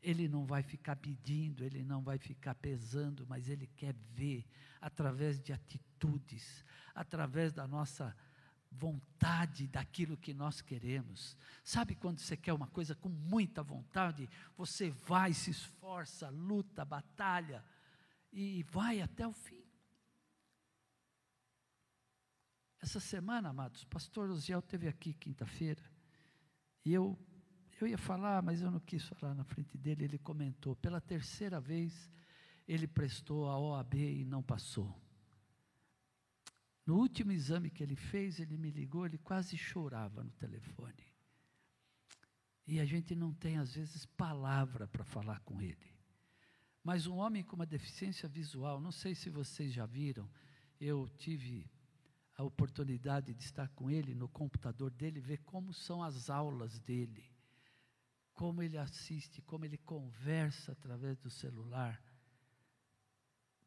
Ele 0.00 0.26
não 0.28 0.46
vai 0.46 0.62
ficar 0.62 0.96
pedindo, 0.96 1.62
ele 1.62 1.84
não 1.84 2.02
vai 2.02 2.16
ficar 2.16 2.54
pesando, 2.54 3.26
mas 3.26 3.50
ele 3.50 3.66
quer 3.66 3.94
ver 4.14 4.46
através 4.80 5.42
de 5.42 5.52
atitudes, 5.52 6.64
através 6.94 7.52
da 7.52 7.66
nossa 7.66 8.16
vontade 8.78 9.66
daquilo 9.66 10.16
que 10.16 10.34
nós 10.34 10.60
queremos. 10.60 11.36
Sabe 11.64 11.94
quando 11.94 12.18
você 12.18 12.36
quer 12.36 12.52
uma 12.52 12.66
coisa 12.66 12.94
com 12.94 13.08
muita 13.08 13.62
vontade, 13.62 14.28
você 14.56 14.90
vai, 14.90 15.32
se 15.32 15.50
esforça, 15.50 16.28
luta, 16.28 16.84
batalha 16.84 17.64
e 18.32 18.62
vai 18.64 19.00
até 19.00 19.26
o 19.26 19.32
fim. 19.32 19.64
Essa 22.80 23.00
semana, 23.00 23.48
amados, 23.48 23.82
o 23.82 23.86
pastor 23.86 24.30
Osiel 24.30 24.60
esteve 24.60 24.86
aqui 24.86 25.12
quinta-feira 25.12 25.82
e 26.84 26.92
eu 26.92 27.18
eu 27.78 27.86
ia 27.86 27.98
falar, 27.98 28.42
mas 28.42 28.62
eu 28.62 28.70
não 28.70 28.80
quis 28.80 29.06
falar 29.06 29.34
na 29.34 29.44
frente 29.44 29.76
dele. 29.76 30.04
Ele 30.04 30.18
comentou: 30.18 30.74
pela 30.76 30.98
terceira 30.98 31.60
vez 31.60 32.10
ele 32.66 32.86
prestou 32.86 33.48
a 33.48 33.58
OAB 33.58 33.94
e 33.94 34.24
não 34.24 34.42
passou. 34.42 34.94
No 36.86 36.94
último 36.94 37.32
exame 37.32 37.68
que 37.68 37.82
ele 37.82 37.96
fez, 37.96 38.38
ele 38.38 38.56
me 38.56 38.70
ligou, 38.70 39.04
ele 39.04 39.18
quase 39.18 39.56
chorava 39.56 40.22
no 40.22 40.30
telefone. 40.30 41.04
E 42.64 42.78
a 42.78 42.84
gente 42.84 43.12
não 43.12 43.34
tem, 43.34 43.58
às 43.58 43.74
vezes, 43.74 44.06
palavra 44.06 44.86
para 44.86 45.04
falar 45.04 45.40
com 45.40 45.60
ele. 45.60 45.92
Mas 46.84 47.08
um 47.08 47.16
homem 47.16 47.42
com 47.42 47.56
uma 47.56 47.66
deficiência 47.66 48.28
visual, 48.28 48.80
não 48.80 48.92
sei 48.92 49.16
se 49.16 49.28
vocês 49.28 49.72
já 49.72 49.84
viram, 49.84 50.30
eu 50.80 51.08
tive 51.08 51.68
a 52.36 52.44
oportunidade 52.44 53.34
de 53.34 53.42
estar 53.42 53.68
com 53.70 53.90
ele 53.90 54.14
no 54.14 54.28
computador 54.28 54.92
dele, 54.92 55.18
ver 55.18 55.38
como 55.38 55.72
são 55.72 56.04
as 56.04 56.30
aulas 56.30 56.78
dele, 56.78 57.28
como 58.32 58.62
ele 58.62 58.78
assiste, 58.78 59.42
como 59.42 59.64
ele 59.64 59.78
conversa 59.78 60.70
através 60.70 61.18
do 61.18 61.30
celular. 61.30 62.00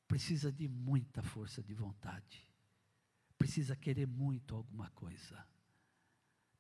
Precisa 0.08 0.52
de 0.52 0.70
muita 0.70 1.22
força 1.22 1.62
de 1.62 1.74
vontade 1.74 2.49
precisa 3.40 3.76
querer 3.76 4.06
muito 4.06 4.54
alguma 4.54 4.90
coisa. 4.92 5.44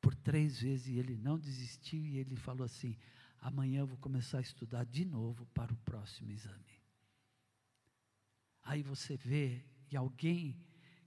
Por 0.02 0.16
três 0.16 0.62
vezes 0.62 0.98
ele 0.98 1.18
não 1.18 1.38
desistiu 1.38 2.06
e 2.06 2.18
ele 2.18 2.38
falou 2.38 2.66
assim: 2.66 2.98
amanhã 3.40 3.82
eu 3.82 3.88
vou 3.88 3.98
começar 3.98 4.38
a 4.38 4.42
estudar 4.42 4.86
de 4.86 5.04
novo 5.04 5.46
para 5.48 5.74
o 5.74 5.78
próximo 5.78 6.32
exame. 6.32 6.80
Aí 8.64 8.82
você 8.82 9.18
vê 9.18 9.64
e 9.92 9.98
alguém 9.98 10.58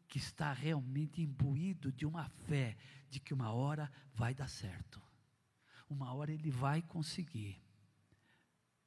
que 0.09 0.19
está 0.19 0.53
realmente 0.53 1.23
imbuído 1.23 1.91
de 1.91 2.05
uma 2.05 2.29
fé 2.29 2.77
de 3.09 3.19
que 3.19 3.33
uma 3.33 3.51
hora 3.51 3.91
vai 4.15 4.35
dar 4.35 4.49
certo, 4.49 5.01
uma 5.89 6.13
hora 6.13 6.33
ele 6.33 6.51
vai 6.51 6.83
conseguir. 6.83 7.59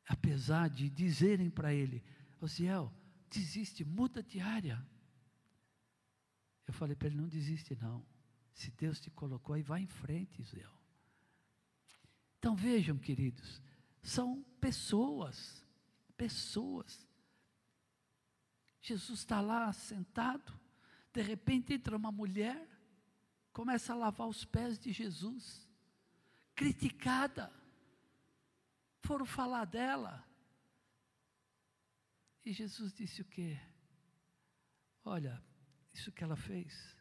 Apesar 0.07 0.69
de 0.69 0.87
dizerem 0.87 1.49
para 1.49 1.73
ele, 1.73 2.03
Osiel, 2.39 2.93
desiste, 3.27 3.83
muda 3.83 4.21
de 4.21 4.39
área. 4.39 4.85
Eu 6.67 6.73
falei 6.73 6.95
para 6.95 7.07
ele: 7.07 7.17
não 7.17 7.27
desiste, 7.27 7.75
não. 7.75 8.05
Se 8.53 8.71
Deus 8.71 8.99
te 8.99 9.09
colocou 9.11 9.55
aí, 9.55 9.61
vai 9.61 9.81
em 9.81 9.87
frente, 9.87 10.41
Israel. 10.41 10.71
Então 12.39 12.55
vejam, 12.55 12.97
queridos, 12.97 13.61
são 14.01 14.43
pessoas, 14.61 15.65
pessoas. 16.15 17.07
Jesus 18.81 19.19
está 19.19 19.41
lá 19.41 19.73
sentado, 19.73 20.53
de 21.11 21.21
repente 21.21 21.73
entra 21.73 21.97
uma 21.97 22.11
mulher, 22.11 22.69
começa 23.51 23.93
a 23.93 23.95
lavar 23.95 24.27
os 24.27 24.45
pés 24.45 24.77
de 24.77 24.91
Jesus, 24.91 25.67
criticada. 26.53 27.51
Foram 29.01 29.25
falar 29.25 29.65
dela. 29.65 30.23
E 32.45 32.53
Jesus 32.53 32.93
disse 32.93 33.21
o 33.21 33.25
quê? 33.25 33.59
Olha, 35.03 35.43
isso 35.99 36.11
que 36.11 36.23
ela 36.23 36.35
fez, 36.35 36.97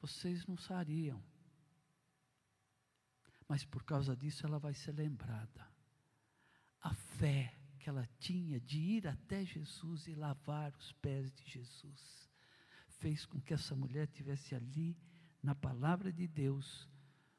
vocês 0.00 0.46
não 0.46 0.56
sariam. 0.56 1.22
Mas 3.48 3.64
por 3.64 3.84
causa 3.84 4.16
disso 4.16 4.46
ela 4.46 4.58
vai 4.58 4.74
ser 4.74 4.92
lembrada. 4.92 5.66
A 6.80 6.94
fé 6.94 7.56
que 7.78 7.88
ela 7.88 8.08
tinha 8.18 8.60
de 8.60 8.78
ir 8.78 9.08
até 9.08 9.44
Jesus 9.44 10.06
e 10.06 10.14
lavar 10.14 10.72
os 10.76 10.92
pés 10.92 11.32
de 11.32 11.44
Jesus, 11.44 12.30
fez 12.88 13.26
com 13.26 13.40
que 13.40 13.52
essa 13.52 13.74
mulher 13.74 14.06
tivesse 14.06 14.54
ali, 14.54 14.96
na 15.42 15.54
palavra 15.54 16.12
de 16.12 16.28
Deus, 16.28 16.88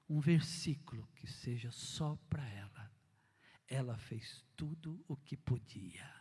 um 0.10 0.20
versículo 0.20 1.08
que 1.16 1.26
seja 1.26 1.72
só 1.72 2.18
para 2.30 2.46
ela. 2.50 2.92
Ela 3.68 3.98
fez 3.98 4.44
tudo 4.58 5.04
o 5.08 5.16
que 5.16 5.38
podia. 5.38 6.14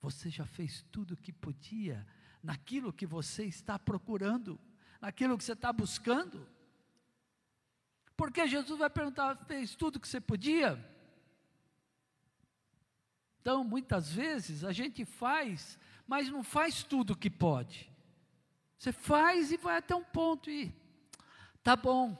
Você 0.00 0.28
já 0.28 0.44
fez 0.44 0.82
tudo 0.90 1.14
o 1.14 1.16
que 1.16 1.32
podia 1.32 2.04
naquilo 2.42 2.92
que 2.92 3.06
você 3.06 3.44
está 3.44 3.78
procurando, 3.78 4.58
naquilo 5.00 5.38
que 5.38 5.44
você 5.44 5.52
está 5.52 5.72
buscando. 5.72 6.46
Porque 8.16 8.46
Jesus 8.46 8.78
vai 8.78 8.90
perguntar: 8.90 9.36
fez 9.46 9.74
tudo 9.74 9.96
o 9.96 10.00
que 10.00 10.08
você 10.08 10.20
podia? 10.20 10.82
Então, 13.40 13.64
muitas 13.64 14.12
vezes, 14.12 14.62
a 14.64 14.72
gente 14.72 15.04
faz, 15.04 15.78
mas 16.06 16.28
não 16.28 16.44
faz 16.44 16.84
tudo 16.84 17.12
o 17.12 17.16
que 17.16 17.28
pode. 17.28 17.90
Você 18.78 18.92
faz 18.92 19.50
e 19.50 19.56
vai 19.56 19.78
até 19.78 19.94
um 19.94 20.04
ponto 20.04 20.48
e 20.48 20.72
tá 21.62 21.74
bom. 21.74 22.16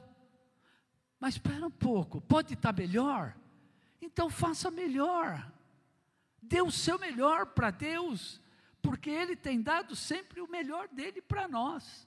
Mas 1.19 1.35
espera 1.35 1.65
um 1.65 1.71
pouco, 1.71 2.21
pode 2.21 2.55
estar 2.55 2.73
tá 2.73 2.81
melhor? 2.81 3.37
Então 4.01 4.29
faça 4.29 4.69
melhor. 4.73 5.49
Dê 6.43 6.61
o 6.61 6.73
seu 6.73 6.99
melhor 6.99 7.47
para 7.47 7.71
Deus, 7.71 8.41
porque 8.83 9.09
Ele 9.09 9.37
tem 9.37 9.63
dado 9.63 9.97
sempre 9.97 10.41
o 10.41 10.51
melhor 10.51 10.89
dele 10.89 11.23
para 11.23 11.47
nós. 11.47 12.07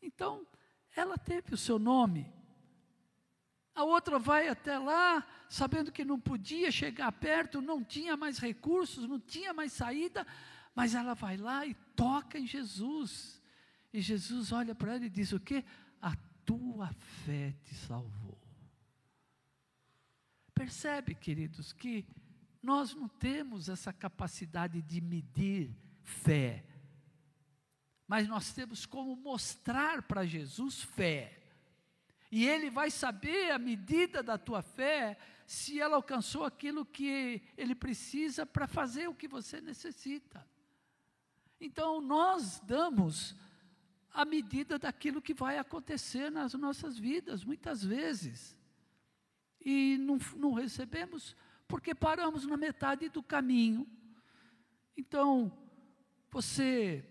Então, 0.00 0.46
ela 0.94 1.18
teve 1.18 1.54
o 1.54 1.58
seu 1.58 1.78
nome, 1.78 2.32
a 3.74 3.84
outra 3.84 4.18
vai 4.18 4.48
até 4.48 4.78
lá, 4.78 5.26
sabendo 5.48 5.90
que 5.90 6.04
não 6.04 6.20
podia 6.20 6.70
chegar 6.70 7.10
perto, 7.12 7.62
não 7.62 7.82
tinha 7.82 8.16
mais 8.16 8.38
recursos, 8.38 9.08
não 9.08 9.18
tinha 9.18 9.54
mais 9.54 9.72
saída, 9.72 10.26
mas 10.74 10.94
ela 10.94 11.14
vai 11.14 11.36
lá 11.38 11.66
e 11.66 11.74
toca 11.96 12.38
em 12.38 12.46
Jesus. 12.46 13.40
E 13.92 14.00
Jesus 14.00 14.52
olha 14.52 14.74
para 14.74 14.94
ela 14.94 15.06
e 15.06 15.10
diz: 15.10 15.32
O 15.32 15.40
que? 15.40 15.64
A 16.00 16.14
tua 16.44 16.92
fé 17.24 17.54
te 17.64 17.74
salvou. 17.74 18.38
Percebe, 20.54 21.14
queridos, 21.14 21.72
que 21.72 22.06
nós 22.62 22.94
não 22.94 23.08
temos 23.08 23.70
essa 23.70 23.92
capacidade 23.92 24.82
de 24.82 25.00
medir 25.00 25.74
fé, 26.02 26.64
mas 28.06 28.28
nós 28.28 28.52
temos 28.52 28.84
como 28.84 29.16
mostrar 29.16 30.02
para 30.02 30.24
Jesus 30.24 30.82
fé. 30.82 31.38
E 32.30 32.46
ele 32.46 32.70
vai 32.70 32.90
saber 32.90 33.50
a 33.50 33.58
medida 33.58 34.22
da 34.22 34.38
tua 34.38 34.62
fé, 34.62 35.18
se 35.46 35.80
ela 35.80 35.96
alcançou 35.96 36.44
aquilo 36.44 36.84
que 36.84 37.42
ele 37.56 37.74
precisa 37.74 38.46
para 38.46 38.66
fazer 38.66 39.08
o 39.08 39.14
que 39.14 39.28
você 39.28 39.60
necessita. 39.60 40.46
Então, 41.60 42.00
nós 42.00 42.60
damos 42.60 43.36
a 44.12 44.24
medida 44.24 44.78
daquilo 44.78 45.22
que 45.22 45.32
vai 45.32 45.58
acontecer 45.58 46.30
nas 46.30 46.54
nossas 46.54 46.98
vidas, 46.98 47.44
muitas 47.44 47.84
vezes. 47.84 48.56
E 49.60 49.96
não, 49.98 50.18
não 50.36 50.52
recebemos 50.52 51.36
porque 51.68 51.94
paramos 51.94 52.44
na 52.46 52.56
metade 52.56 53.08
do 53.08 53.22
caminho. 53.22 53.86
Então, 54.96 55.56
você 56.32 57.04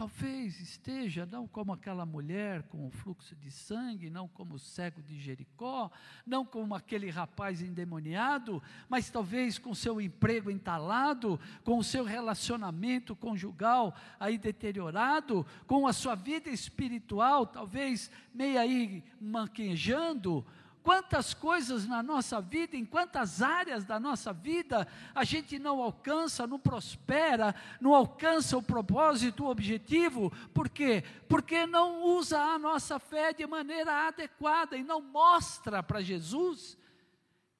Talvez 0.00 0.58
esteja 0.58 1.26
não 1.26 1.46
como 1.46 1.74
aquela 1.74 2.06
mulher 2.06 2.62
com 2.62 2.86
o 2.86 2.90
fluxo 2.90 3.36
de 3.36 3.50
sangue, 3.50 4.08
não 4.08 4.26
como 4.26 4.54
o 4.54 4.58
cego 4.58 5.02
de 5.02 5.20
Jericó, 5.20 5.90
não 6.24 6.42
como 6.42 6.74
aquele 6.74 7.10
rapaz 7.10 7.60
endemoniado, 7.60 8.62
mas 8.88 9.10
talvez 9.10 9.58
com 9.58 9.74
seu 9.74 10.00
emprego 10.00 10.50
entalado, 10.50 11.38
com 11.62 11.76
o 11.76 11.84
seu 11.84 12.02
relacionamento 12.02 13.14
conjugal 13.14 13.94
aí 14.18 14.38
deteriorado, 14.38 15.44
com 15.66 15.86
a 15.86 15.92
sua 15.92 16.14
vida 16.14 16.48
espiritual 16.48 17.44
talvez 17.44 18.10
meio 18.32 18.58
aí 18.58 19.04
manquejando, 19.20 20.46
Quantas 20.82 21.34
coisas 21.34 21.86
na 21.86 22.02
nossa 22.02 22.40
vida, 22.40 22.74
em 22.74 22.86
quantas 22.86 23.42
áreas 23.42 23.84
da 23.84 24.00
nossa 24.00 24.32
vida, 24.32 24.88
a 25.14 25.24
gente 25.24 25.58
não 25.58 25.82
alcança, 25.82 26.46
não 26.46 26.58
prospera, 26.58 27.54
não 27.80 27.94
alcança 27.94 28.56
o 28.56 28.62
propósito, 28.62 29.44
o 29.44 29.50
objetivo, 29.50 30.30
por 30.54 30.70
quê? 30.70 31.04
Porque 31.28 31.66
não 31.66 32.02
usa 32.02 32.40
a 32.40 32.58
nossa 32.58 32.98
fé 32.98 33.32
de 33.32 33.46
maneira 33.46 34.08
adequada 34.08 34.74
e 34.76 34.82
não 34.82 35.02
mostra 35.02 35.82
para 35.82 36.00
Jesus 36.00 36.78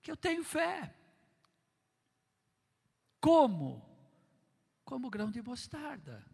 que 0.01 0.11
eu 0.11 0.17
tenho 0.17 0.43
fé. 0.43 0.95
Como? 3.21 3.85
Como 4.83 5.11
grão 5.11 5.31
de 5.31 5.43
mostarda, 5.43 6.25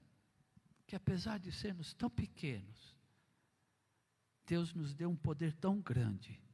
que 0.86 0.94
apesar 0.94 1.40
de 1.40 1.50
sermos 1.50 1.92
tão 1.94 2.08
pequenos, 2.08 2.94
Deus 4.46 4.72
nos 4.72 4.94
deu 4.94 5.10
um 5.10 5.16
poder 5.16 5.52
tão 5.52 5.80
grande 5.80 6.45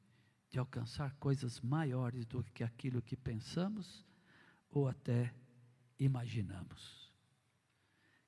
de 0.52 0.58
alcançar 0.58 1.14
coisas 1.14 1.62
maiores 1.62 2.26
do 2.26 2.44
que 2.44 2.62
aquilo 2.62 3.00
que 3.00 3.16
pensamos 3.16 4.04
ou 4.68 4.86
até 4.86 5.34
imaginamos. 5.98 7.10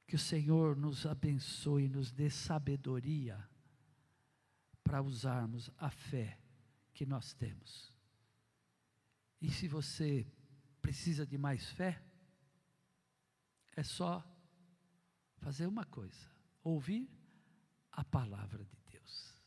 Que 0.07 0.17
o 0.17 0.19
Senhor 0.19 0.75
nos 0.75 1.05
abençoe 1.05 1.85
e 1.85 1.89
nos 1.89 2.11
dê 2.11 2.31
sabedoria 2.31 3.47
para 4.83 5.03
usarmos 5.03 5.71
a 5.77 5.91
fé 5.91 6.39
que 6.95 7.05
nós 7.05 7.35
temos. 7.35 7.95
E 9.39 9.51
se 9.51 9.69
você 9.69 10.27
precisa 10.81 11.27
de 11.27 11.37
mais 11.37 11.71
fé, 11.73 12.03
é 13.77 13.83
só 13.83 14.25
fazer 15.37 15.67
uma 15.67 15.85
coisa: 15.85 16.27
ouvir 16.63 17.07
a 17.93 18.03
palavra 18.03 18.65
de 18.65 18.79
Deus. 18.91 19.43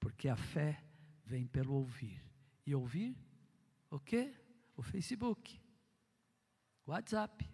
Porque 0.00 0.28
a 0.28 0.36
fé 0.36 0.82
vem 1.24 1.46
pelo 1.46 1.74
ouvir. 1.74 2.22
E 2.66 2.74
ouvir 2.74 3.16
o 3.90 3.98
quê? 3.98 4.34
O 4.76 4.82
Facebook, 4.82 5.60
o 6.84 6.90
WhatsApp, 6.90 7.48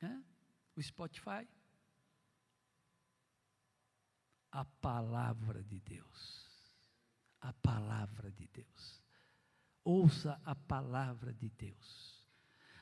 né? 0.00 0.24
o 0.74 0.82
Spotify. 0.82 1.46
A 4.50 4.64
palavra 4.64 5.62
de 5.62 5.78
Deus. 5.80 6.48
A 7.40 7.52
palavra 7.52 8.30
de 8.32 8.48
Deus. 8.48 9.02
Ouça 9.84 10.40
a 10.44 10.54
palavra 10.54 11.32
de 11.32 11.48
Deus. 11.50 12.26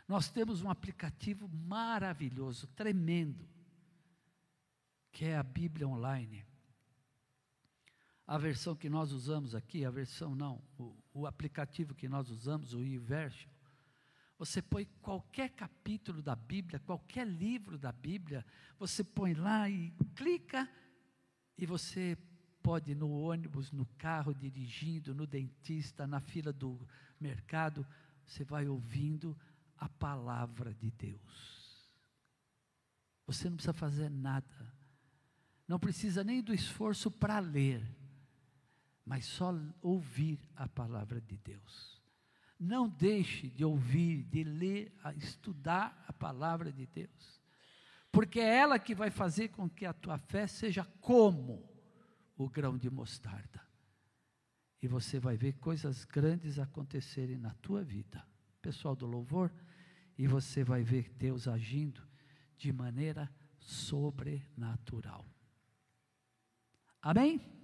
Nós 0.09 0.31
temos 0.31 0.63
um 0.63 0.71
aplicativo 0.71 1.49
maravilhoso, 1.49 2.69
tremendo, 2.69 3.47
que 5.11 5.25
é 5.25 5.37
a 5.37 5.43
Bíblia 5.43 5.89
Online 5.89 6.47
a 8.27 8.37
versão 8.37 8.75
que 8.75 8.91
nós 8.91 9.13
usamos 9.13 9.55
aqui, 9.55 9.85
a 9.85 9.91
versão 9.91 10.35
não, 10.35 10.61
o, 10.77 10.97
o 11.15 11.27
aplicativo 11.27 11.95
que 11.95 12.09
nós 12.09 12.29
usamos, 12.29 12.75
o 12.75 12.83
YouVersion, 12.83 13.49
você 14.39 14.61
põe 14.61 14.85
qualquer 15.01 15.51
capítulo 15.51 16.21
da 16.21 16.35
Bíblia, 16.35 16.81
qualquer 16.81 17.27
livro 17.27 17.79
da 17.79 17.93
Bíblia, 17.93 18.45
você 18.79 19.03
põe 19.03 19.33
lá 19.33 19.71
e 19.71 19.93
clica, 20.15 20.69
e 21.57 21.65
você 21.65 22.19
pode 22.63 22.95
no 22.95 23.11
ônibus, 23.11 23.71
no 23.71 23.87
carro, 23.97 24.35
dirigindo, 24.35 25.15
no 25.15 25.27
dentista, 25.27 26.07
na 26.07 26.21
fila 26.21 26.53
do 26.53 26.87
mercado, 27.19 27.87
você 28.27 28.45
vai 28.45 28.67
ouvindo 28.67 29.39
a 29.79 29.89
palavra 29.89 30.75
de 30.75 30.91
Deus. 30.91 31.89
Você 33.27 33.49
não 33.49 33.57
precisa 33.57 33.73
fazer 33.73 34.11
nada, 34.11 34.75
não 35.67 35.79
precisa 35.79 36.23
nem 36.23 36.43
do 36.43 36.53
esforço 36.53 37.11
para 37.11 37.39
ler 37.39 37.83
mas 39.07 39.25
só 39.25 39.55
ouvir 39.81 40.41
a 40.57 40.69
palavra 40.69 41.21
de 41.21 41.37
Deus. 41.37 42.03
Não 42.59 42.89
deixe 42.89 43.49
de 43.49 43.65
ouvir, 43.65 44.25
de 44.25 44.43
ler, 44.43 44.93
estudar 45.17 46.05
a 46.09 46.13
palavra 46.13 46.73
de 46.73 46.87
Deus, 46.87 47.41
porque 48.11 48.41
é 48.41 48.57
ela 48.57 48.79
que 48.81 48.95
vai 48.95 49.11
fazer 49.11 49.49
com 49.49 49.71
que 49.71 49.87
a 49.87 49.93
tua 49.93 50.19
fé 50.19 50.49
seja 50.49 50.85
como 51.01 51.71
o 52.37 52.49
grão 52.49 52.77
de 52.77 52.91
mostarda. 52.91 53.65
E 54.83 54.89
você 54.89 55.21
vai 55.21 55.37
ver 55.37 55.53
coisas 55.55 56.05
grandes 56.05 56.59
acontecerem 56.59 57.39
na 57.39 57.55
tua 57.55 57.85
vida, 57.85 58.27
pessoal 58.61 58.97
do 58.97 59.07
louvor, 59.07 59.53
e 60.19 60.27
você 60.27 60.65
vai 60.65 60.83
ver 60.83 61.11
Deus 61.11 61.47
agindo 61.47 62.03
de 62.57 62.73
maneira 62.73 63.31
sobrenatural. 63.59 65.25
Amém? 67.03 67.56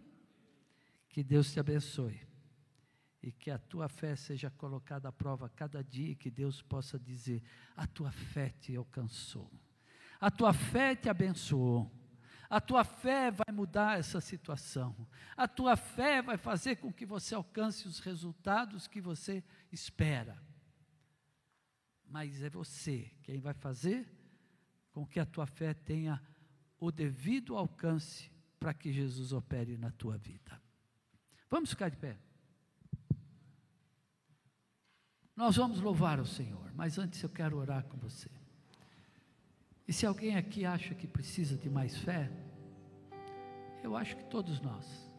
Que 1.13 1.23
Deus 1.23 1.53
te 1.53 1.61
abençoe. 1.61 2.19
E 3.23 3.31
que 3.31 3.51
a 3.51 3.59
tua 3.59 3.89
fé 3.89 4.17
seja 4.17 4.51
colocada 4.51 5.11
à 5.11 5.13
prova 5.13 5.49
cada 5.49 5.85
dia 5.85 6.11
e 6.11 6.17
que 6.17 6.31
Deus 6.31 6.61
possa 6.63 6.99
dizer: 6.99 7.43
a 7.77 7.87
tua 7.87 8.11
fé 8.11 8.49
te 8.49 8.75
alcançou. 8.75 9.49
A 10.19 10.31
tua 10.31 10.53
fé 10.53 10.97
te 10.97 11.09
abençoou. 11.09 11.93
A 12.49 12.61
tua 12.61 12.83
fé 12.83 13.31
vai 13.31 13.55
mudar 13.55 13.99
essa 13.99 14.21
situação. 14.21 15.07
A 15.37 15.47
tua 15.47 15.77
fé 15.77 16.21
vai 16.21 16.37
fazer 16.37 16.77
com 16.77 16.93
que 16.93 17.07
você 17.07 17.35
alcance 17.35 17.87
os 17.87 18.01
resultados 18.01 18.89
que 18.89 19.01
você 19.01 19.45
espera. 19.71 20.43
Mas 22.07 22.43
é 22.43 22.51
você 22.51 23.11
quem 23.23 23.41
vai 23.41 23.55
fazer 23.55 24.07
com 24.91 25.07
que 25.07 25.21
a 25.21 25.27
tua 25.27 25.47
fé 25.47 25.73
tenha 25.73 26.23
o 26.79 26.91
devido 26.91 27.57
alcance 27.57 28.31
para 28.59 28.75
que 28.75 28.93
Jesus 28.93 29.33
opere 29.33 29.79
na 29.79 29.91
tua 29.91 30.19
vida. 30.19 30.61
Vamos 31.53 31.69
ficar 31.69 31.91
de 31.91 31.99
pé. 31.99 32.17
Nós 35.37 35.55
vamos 35.55 35.81
louvar 35.81 36.19
o 36.19 36.25
Senhor, 36.25 36.73
mas 36.75 36.97
antes 36.97 37.23
eu 37.23 37.29
quero 37.29 37.59
orar 37.59 37.85
com 37.85 37.99
você. 37.99 38.31
E 39.87 39.93
se 39.93 40.07
alguém 40.07 40.35
aqui 40.35 40.65
acha 40.65 40.95
que 40.95 41.07
precisa 41.07 41.59
de 41.59 41.69
mais 41.69 41.95
fé, 41.99 42.33
eu 43.85 43.95
acho 43.95 44.17
que 44.17 44.25
todos 44.25 44.63
nós. 44.63 45.13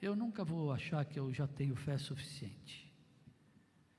Eu 0.00 0.14
nunca 0.14 0.44
vou 0.44 0.72
achar 0.72 1.04
que 1.04 1.18
eu 1.18 1.32
já 1.34 1.48
tenho 1.48 1.74
fé 1.74 1.98
suficiente. 1.98 2.88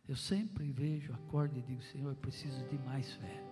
Eu 0.08 0.16
sempre 0.16 0.72
vejo, 0.72 1.12
acordo 1.12 1.60
e 1.60 1.62
digo, 1.62 1.84
Senhor, 1.84 2.12
eu 2.12 2.16
preciso 2.16 2.66
de 2.70 2.78
mais 2.78 3.12
fé. 3.16 3.44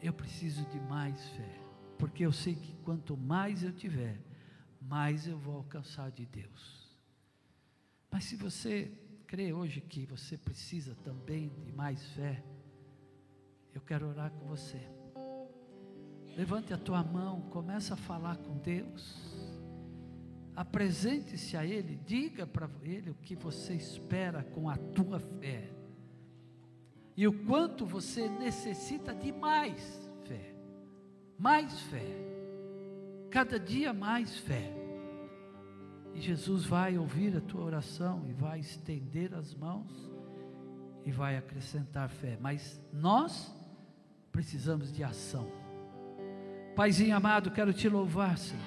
Eu 0.00 0.14
preciso 0.14 0.64
de 0.70 0.80
mais 0.80 1.22
fé. 1.36 1.60
Porque 1.98 2.24
eu 2.24 2.32
sei 2.32 2.54
que 2.54 2.72
quanto 2.76 3.14
mais 3.14 3.62
eu 3.62 3.72
tiver, 3.72 4.18
mais 4.88 5.26
eu 5.26 5.38
vou 5.38 5.56
alcançar 5.56 6.10
de 6.10 6.26
Deus. 6.26 6.88
Mas 8.10 8.24
se 8.24 8.36
você 8.36 8.92
crê 9.26 9.52
hoje 9.52 9.80
que 9.80 10.06
você 10.06 10.36
precisa 10.36 10.94
também 10.96 11.48
de 11.64 11.72
mais 11.72 12.04
fé, 12.12 12.44
eu 13.74 13.80
quero 13.80 14.08
orar 14.08 14.30
com 14.30 14.46
você. 14.46 14.80
Levante 16.36 16.72
a 16.72 16.78
tua 16.78 17.02
mão, 17.02 17.40
começa 17.50 17.94
a 17.94 17.96
falar 17.96 18.36
com 18.36 18.58
Deus. 18.58 19.34
Apresente-se 20.54 21.56
a 21.56 21.64
Ele, 21.64 21.96
diga 22.04 22.46
para 22.46 22.68
Ele 22.82 23.10
o 23.10 23.14
que 23.14 23.34
você 23.34 23.74
espera 23.74 24.44
com 24.44 24.68
a 24.68 24.76
tua 24.76 25.18
fé. 25.18 25.70
E 27.16 27.26
o 27.26 27.44
quanto 27.44 27.86
você 27.86 28.28
necessita 28.28 29.14
de 29.14 29.32
mais 29.32 30.10
fé. 30.24 30.54
Mais 31.38 31.80
fé. 31.82 32.33
Cada 33.34 33.58
dia 33.58 33.92
mais 33.92 34.38
fé. 34.38 34.70
E 36.14 36.20
Jesus 36.20 36.64
vai 36.64 36.96
ouvir 36.96 37.36
a 37.36 37.40
tua 37.40 37.64
oração 37.64 38.22
e 38.28 38.32
vai 38.32 38.60
estender 38.60 39.34
as 39.34 39.52
mãos 39.52 39.90
e 41.04 41.10
vai 41.10 41.36
acrescentar 41.36 42.08
fé. 42.08 42.38
Mas 42.40 42.80
nós 42.92 43.52
precisamos 44.30 44.92
de 44.92 45.02
ação. 45.02 45.48
Paizinho 46.76 47.16
amado, 47.16 47.50
quero 47.50 47.72
te 47.72 47.88
louvar, 47.88 48.38
Senhor. 48.38 48.62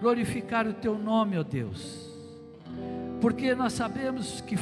Glorificar 0.00 0.66
o 0.66 0.74
teu 0.74 0.98
nome, 0.98 1.38
ó 1.38 1.44
Deus. 1.44 2.10
Porque 3.20 3.54
nós 3.54 3.74
sabemos 3.74 4.40
que 4.40 4.56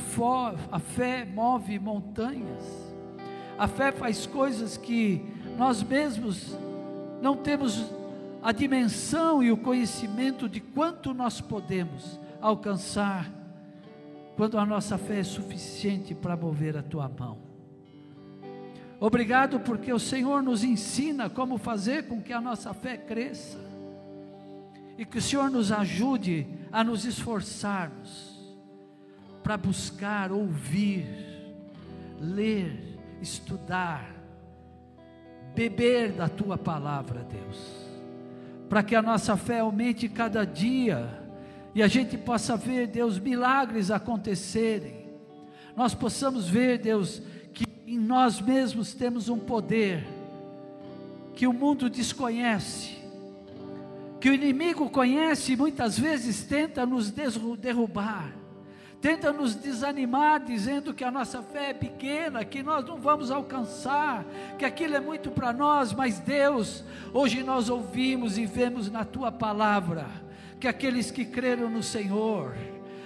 a 0.71 0.79
fé 0.79 1.25
move 1.25 1.79
montanhas. 1.79 2.95
A 3.57 3.67
fé 3.67 3.91
faz 3.91 4.27
coisas 4.27 4.77
que 4.77 5.25
nós 5.57 5.83
mesmos 5.83 6.55
não 7.23 7.35
temos 7.35 8.04
a 8.45 8.53
dimensão 8.53 9.43
e 9.43 9.51
o 9.51 9.57
conhecimento 9.57 10.51
de 10.51 10.61
quanto 10.61 11.15
nós 11.15 11.41
podemos 11.41 12.21
alcançar 12.43 13.33
quando 14.37 14.59
a 14.59 14.67
nossa 14.67 14.99
fé 14.99 15.21
é 15.21 15.25
suficiente 15.25 16.15
para 16.15 16.37
mover 16.37 16.77
a 16.77 16.83
tua 16.83 17.09
mão. 17.09 17.39
Obrigado 19.01 19.61
porque 19.61 19.91
o 19.91 19.99
Senhor 19.99 20.43
nos 20.43 20.63
ensina 20.63 21.31
como 21.31 21.57
fazer 21.57 22.07
com 22.07 22.21
que 22.21 22.35
a 22.35 22.41
nossa 22.41 22.75
fé 22.75 22.99
cresça. 22.99 23.59
E 24.99 25.07
que 25.07 25.17
o 25.17 25.23
Senhor 25.23 25.51
nos 25.51 25.73
ajude 25.73 26.47
a 26.71 26.85
nos 26.85 27.07
esforçarmos 27.07 28.55
para 29.43 29.57
buscar, 29.57 30.31
ouvir, 30.31 31.07
ler, 32.21 32.99
estudar, 33.23 34.15
beber 35.55 36.13
da 36.13 36.29
tua 36.29 36.59
palavra, 36.59 37.25
Deus. 37.25 37.94
Para 38.69 38.83
que 38.83 38.95
a 38.95 39.03
nossa 39.03 39.37
fé 39.37 39.61
aumente 39.61 40.09
cada 40.09 40.45
dia 40.45 41.23
e 41.75 41.83
a 41.83 41.89
gente 41.89 42.17
possa 42.17 42.57
ver, 42.57 42.87
Deus, 42.87 43.19
milagres 43.19 43.91
acontecerem. 43.91 45.09
Nós 45.77 45.95
possamos 45.95 46.49
ver, 46.49 46.79
Deus, 46.79 47.21
em 47.87 47.99
nós 47.99 48.41
mesmos 48.41 48.95
temos 48.95 49.29
um 49.29 49.39
poder 49.39 50.07
que 51.35 51.47
o 51.47 51.53
mundo 51.53 51.91
desconhece, 51.91 52.97
que 54.21 54.31
o 54.31 54.35
inimigo 54.35 54.89
conhece 54.89 55.53
e 55.53 55.57
muitas 55.57 55.99
vezes 55.99 56.45
tenta 56.45 56.87
nos 56.87 57.11
derrubar, 57.11 58.33
tenta 59.05 59.31
nos 59.35 59.55
desanimar, 59.55 60.43
dizendo 60.43 60.95
que 60.95 61.05
a 61.05 61.11
nossa 61.11 61.43
fé 61.43 61.69
é 61.69 61.75
pequena, 61.75 62.43
que 62.43 62.63
nós 62.63 62.87
não 62.87 62.97
vamos 62.97 63.31
alcançar, 63.31 64.25
que 64.59 64.65
aquilo 64.65 64.97
é 64.97 65.01
muito 65.01 65.31
para 65.31 65.53
nós, 65.53 65.93
mas 65.93 66.19
Deus, 66.21 66.83
hoje 67.13 67.43
nós 67.43 67.69
ouvimos 67.69 68.39
e 68.39 68.47
vemos 68.47 68.91
na 68.91 69.05
tua 69.05 69.31
palavra 69.31 70.07
que 70.59 70.67
aqueles 70.67 71.11
que 71.11 71.23
creram 71.23 71.69
no 71.69 71.83
Senhor, 71.83 72.57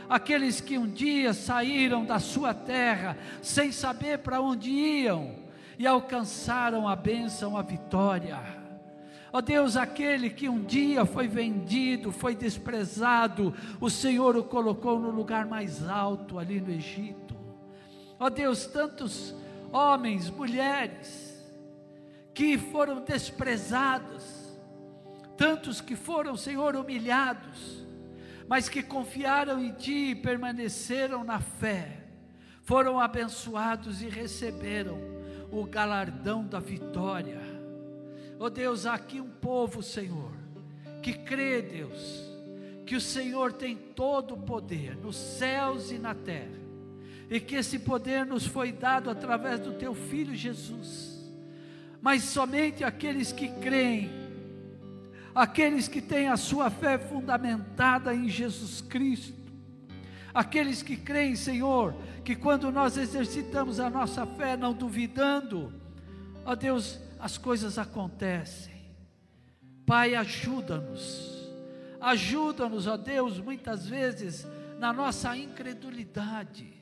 aqueles 0.09 0.61
que 0.61 0.79
um 0.79 0.87
dia 0.87 1.35
saíram 1.35 2.05
da 2.05 2.21
sua 2.21 2.55
terra 2.55 3.19
sem 3.43 3.73
saber 3.73 4.19
para 4.19 4.41
onde 4.41 4.71
iam 4.71 5.35
e 5.81 5.85
alcançaram 5.85 6.87
a 6.87 6.95
bênção, 6.95 7.57
a 7.57 7.63
vitória. 7.63 8.58
Ó 9.33 9.39
oh 9.39 9.43
Deus, 9.43 9.77
aquele 9.77 10.31
que 10.31 10.49
um 10.49 10.65
dia 10.65 11.05
foi 11.05 11.29
vendido, 11.29 12.11
foi 12.11 12.35
desprezado, 12.35 13.55
o 13.79 13.91
Senhor 13.91 14.37
o 14.37 14.45
colocou 14.45 14.99
no 14.99 15.11
lugar 15.11 15.47
mais 15.47 15.87
alto 15.87 16.39
ali 16.39 16.61
no 16.61 16.71
Egito. 16.71 17.37
Ó 18.19 18.27
oh 18.27 18.31
Deus, 18.31 18.67
tantos 18.67 19.35
homens, 19.71 20.31
mulheres 20.31 21.37
que 22.33 22.57
foram 22.57 23.03
desprezados, 23.03 24.25
tantos 25.37 25.81
que 25.81 25.95
foram, 25.95 26.37
Senhor, 26.37 26.75
humilhados, 26.75 27.85
mas 28.49 28.69
que 28.69 28.83
confiaram 28.83 29.63
em 29.63 29.73
Ti 29.73 30.11
e 30.11 30.15
permaneceram 30.15 31.23
na 31.23 31.39
fé, 31.41 32.05
foram 32.63 32.99
abençoados 32.99 34.01
e 34.01 34.09
receberam 34.09 34.99
o 35.51 35.65
galardão 35.65 36.47
da 36.47 36.61
vitória. 36.61 37.41
Oh 38.39 38.49
Deus, 38.49 38.87
há 38.87 38.95
aqui 38.95 39.21
um 39.21 39.29
povo, 39.29 39.83
Senhor, 39.83 40.33
que 41.03 41.13
crê, 41.13 41.61
Deus, 41.61 42.31
que 42.87 42.95
o 42.95 43.01
Senhor 43.01 43.53
tem 43.53 43.77
todo 43.77 44.35
o 44.35 44.39
poder 44.39 44.97
nos 44.97 45.17
céus 45.17 45.91
e 45.91 45.99
na 45.99 46.15
terra, 46.15 46.59
e 47.29 47.41
que 47.41 47.57
esse 47.57 47.79
poder 47.79 48.25
nos 48.25 48.47
foi 48.47 48.73
dado 48.73 49.11
através 49.11 49.61
do 49.61 49.73
Teu 49.73 49.95
Filho 49.95 50.35
Jesus. 50.35 51.19
Mas 52.01 52.23
somente 52.23 52.85
aqueles 52.85 53.33
que 53.33 53.49
creem 53.49 54.29
aqueles 55.39 55.87
que 55.87 56.01
têm 56.01 56.29
a 56.29 56.37
sua 56.37 56.69
fé 56.69 56.99
fundamentada 56.99 58.13
em 58.13 58.29
Jesus 58.29 58.81
Cristo, 58.81 59.39
aqueles 60.35 60.83
que 60.83 60.97
creem, 60.97 61.37
Senhor, 61.37 61.95
que 62.25 62.35
quando 62.35 62.73
nós 62.73 62.97
exercitamos 62.97 63.79
a 63.79 63.89
nossa 63.89 64.27
fé, 64.27 64.57
não 64.57 64.73
duvidando, 64.73 65.73
ó 66.45 66.57
Deus, 66.57 66.99
as 67.19 67.37
coisas 67.37 67.79
acontecem. 67.79 68.79
Pai, 69.85 70.15
ajuda-nos, 70.15 71.51
ajuda-nos, 72.01 72.87
ó 72.87 72.97
Deus, 72.97 73.41
muitas 73.41 73.87
vezes 73.87 74.47
na 74.79 74.93
nossa 74.93 75.37
incredulidade, 75.37 76.73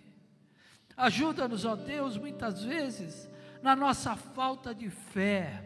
ajuda-nos, 0.97 1.65
ó 1.65 1.77
Deus, 1.77 2.19
muitas 2.19 2.63
vezes 2.63 3.29
na 3.63 3.77
nossa 3.77 4.17
falta 4.17 4.75
de 4.75 4.91
fé, 4.91 5.65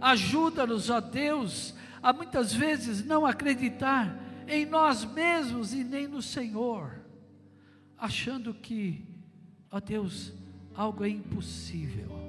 ajuda-nos, 0.00 0.88
ó 0.88 1.00
Deus, 1.00 1.74
a 2.02 2.12
muitas 2.12 2.52
vezes 2.52 3.04
não 3.04 3.26
acreditar 3.26 4.16
em 4.46 4.64
nós 4.64 5.04
mesmos 5.04 5.74
e 5.74 5.82
nem 5.82 6.06
no 6.06 6.22
Senhor, 6.22 7.00
achando 7.98 8.54
que, 8.54 9.04
ó 9.70 9.80
Deus, 9.80 10.32
algo 10.74 11.04
é 11.04 11.08
impossível. 11.08 12.25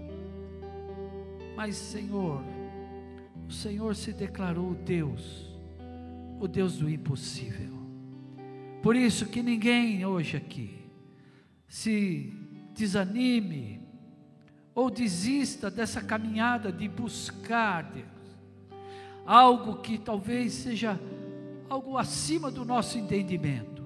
Mas, 1.57 1.75
Senhor, 1.75 2.43
o 3.47 3.51
Senhor 3.51 3.95
se 3.95 4.13
declarou 4.13 4.75
Deus, 4.75 5.51
o 6.39 6.47
Deus 6.47 6.77
do 6.77 6.87
impossível. 6.87 7.75
Por 8.83 8.95
isso 8.95 9.25
que 9.25 9.41
ninguém 9.41 10.05
hoje 10.05 10.37
aqui 10.37 10.85
se 11.67 12.31
desanime 12.75 13.81
ou 14.75 14.91
desista 14.91 15.71
dessa 15.71 15.99
caminhada 15.99 16.71
de 16.71 16.87
buscar 16.87 17.81
Deus 17.81 18.05
algo 19.25 19.77
que 19.77 19.97
talvez 19.97 20.53
seja 20.53 20.99
algo 21.67 21.97
acima 21.97 22.51
do 22.51 22.63
nosso 22.63 22.99
entendimento. 22.99 23.83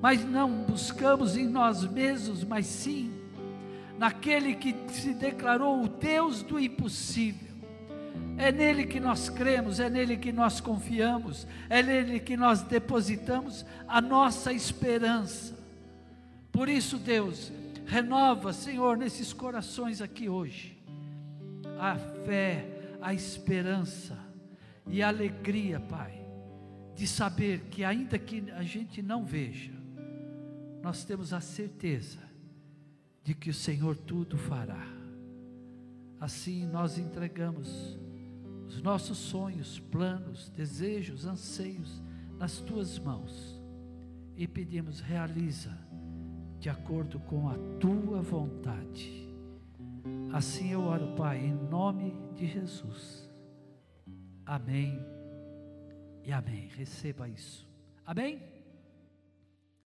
Mas 0.00 0.24
não 0.24 0.62
buscamos 0.62 1.36
em 1.36 1.48
nós 1.48 1.84
mesmos, 1.84 2.44
mas 2.44 2.64
sim 2.64 3.19
naquele 4.00 4.54
que 4.54 4.74
se 4.88 5.12
declarou 5.12 5.84
o 5.84 5.86
Deus 5.86 6.42
do 6.42 6.58
impossível. 6.58 7.54
É 8.38 8.50
nele 8.50 8.86
que 8.86 8.98
nós 8.98 9.28
cremos, 9.28 9.78
é 9.78 9.90
nele 9.90 10.16
que 10.16 10.32
nós 10.32 10.58
confiamos, 10.58 11.46
é 11.68 11.82
nele 11.82 12.18
que 12.18 12.34
nós 12.34 12.62
depositamos 12.62 13.66
a 13.86 14.00
nossa 14.00 14.54
esperança. 14.54 15.54
Por 16.50 16.66
isso, 16.66 16.96
Deus, 16.96 17.52
renova, 17.84 18.54
Senhor, 18.54 18.96
nesses 18.96 19.34
corações 19.34 20.00
aqui 20.00 20.30
hoje, 20.30 20.82
a 21.78 21.94
fé, 22.24 22.64
a 23.02 23.12
esperança 23.12 24.16
e 24.88 25.02
a 25.02 25.08
alegria, 25.08 25.78
Pai, 25.78 26.24
de 26.94 27.06
saber 27.06 27.66
que, 27.70 27.84
ainda 27.84 28.18
que 28.18 28.50
a 28.52 28.62
gente 28.62 29.02
não 29.02 29.26
veja, 29.26 29.72
nós 30.82 31.04
temos 31.04 31.34
a 31.34 31.40
certeza 31.42 32.29
de 33.30 33.34
que 33.36 33.48
o 33.48 33.54
Senhor 33.54 33.96
tudo 33.96 34.36
fará. 34.36 34.84
Assim 36.18 36.66
nós 36.66 36.98
entregamos 36.98 37.96
os 38.66 38.82
nossos 38.82 39.18
sonhos, 39.18 39.78
planos, 39.78 40.48
desejos, 40.48 41.24
anseios 41.24 42.02
nas 42.40 42.58
tuas 42.58 42.98
mãos 42.98 43.62
e 44.34 44.48
pedimos, 44.48 44.98
realiza 44.98 45.78
de 46.58 46.68
acordo 46.68 47.20
com 47.20 47.48
a 47.48 47.54
tua 47.78 48.20
vontade. 48.20 49.32
Assim 50.32 50.72
eu 50.72 50.80
oro, 50.80 51.14
Pai, 51.14 51.38
em 51.38 51.54
nome 51.54 52.12
de 52.34 52.48
Jesus. 52.48 53.30
Amém 54.44 54.98
e 56.24 56.32
amém. 56.32 56.66
Receba 56.76 57.28
isso. 57.28 57.64
Amém? 58.04 58.42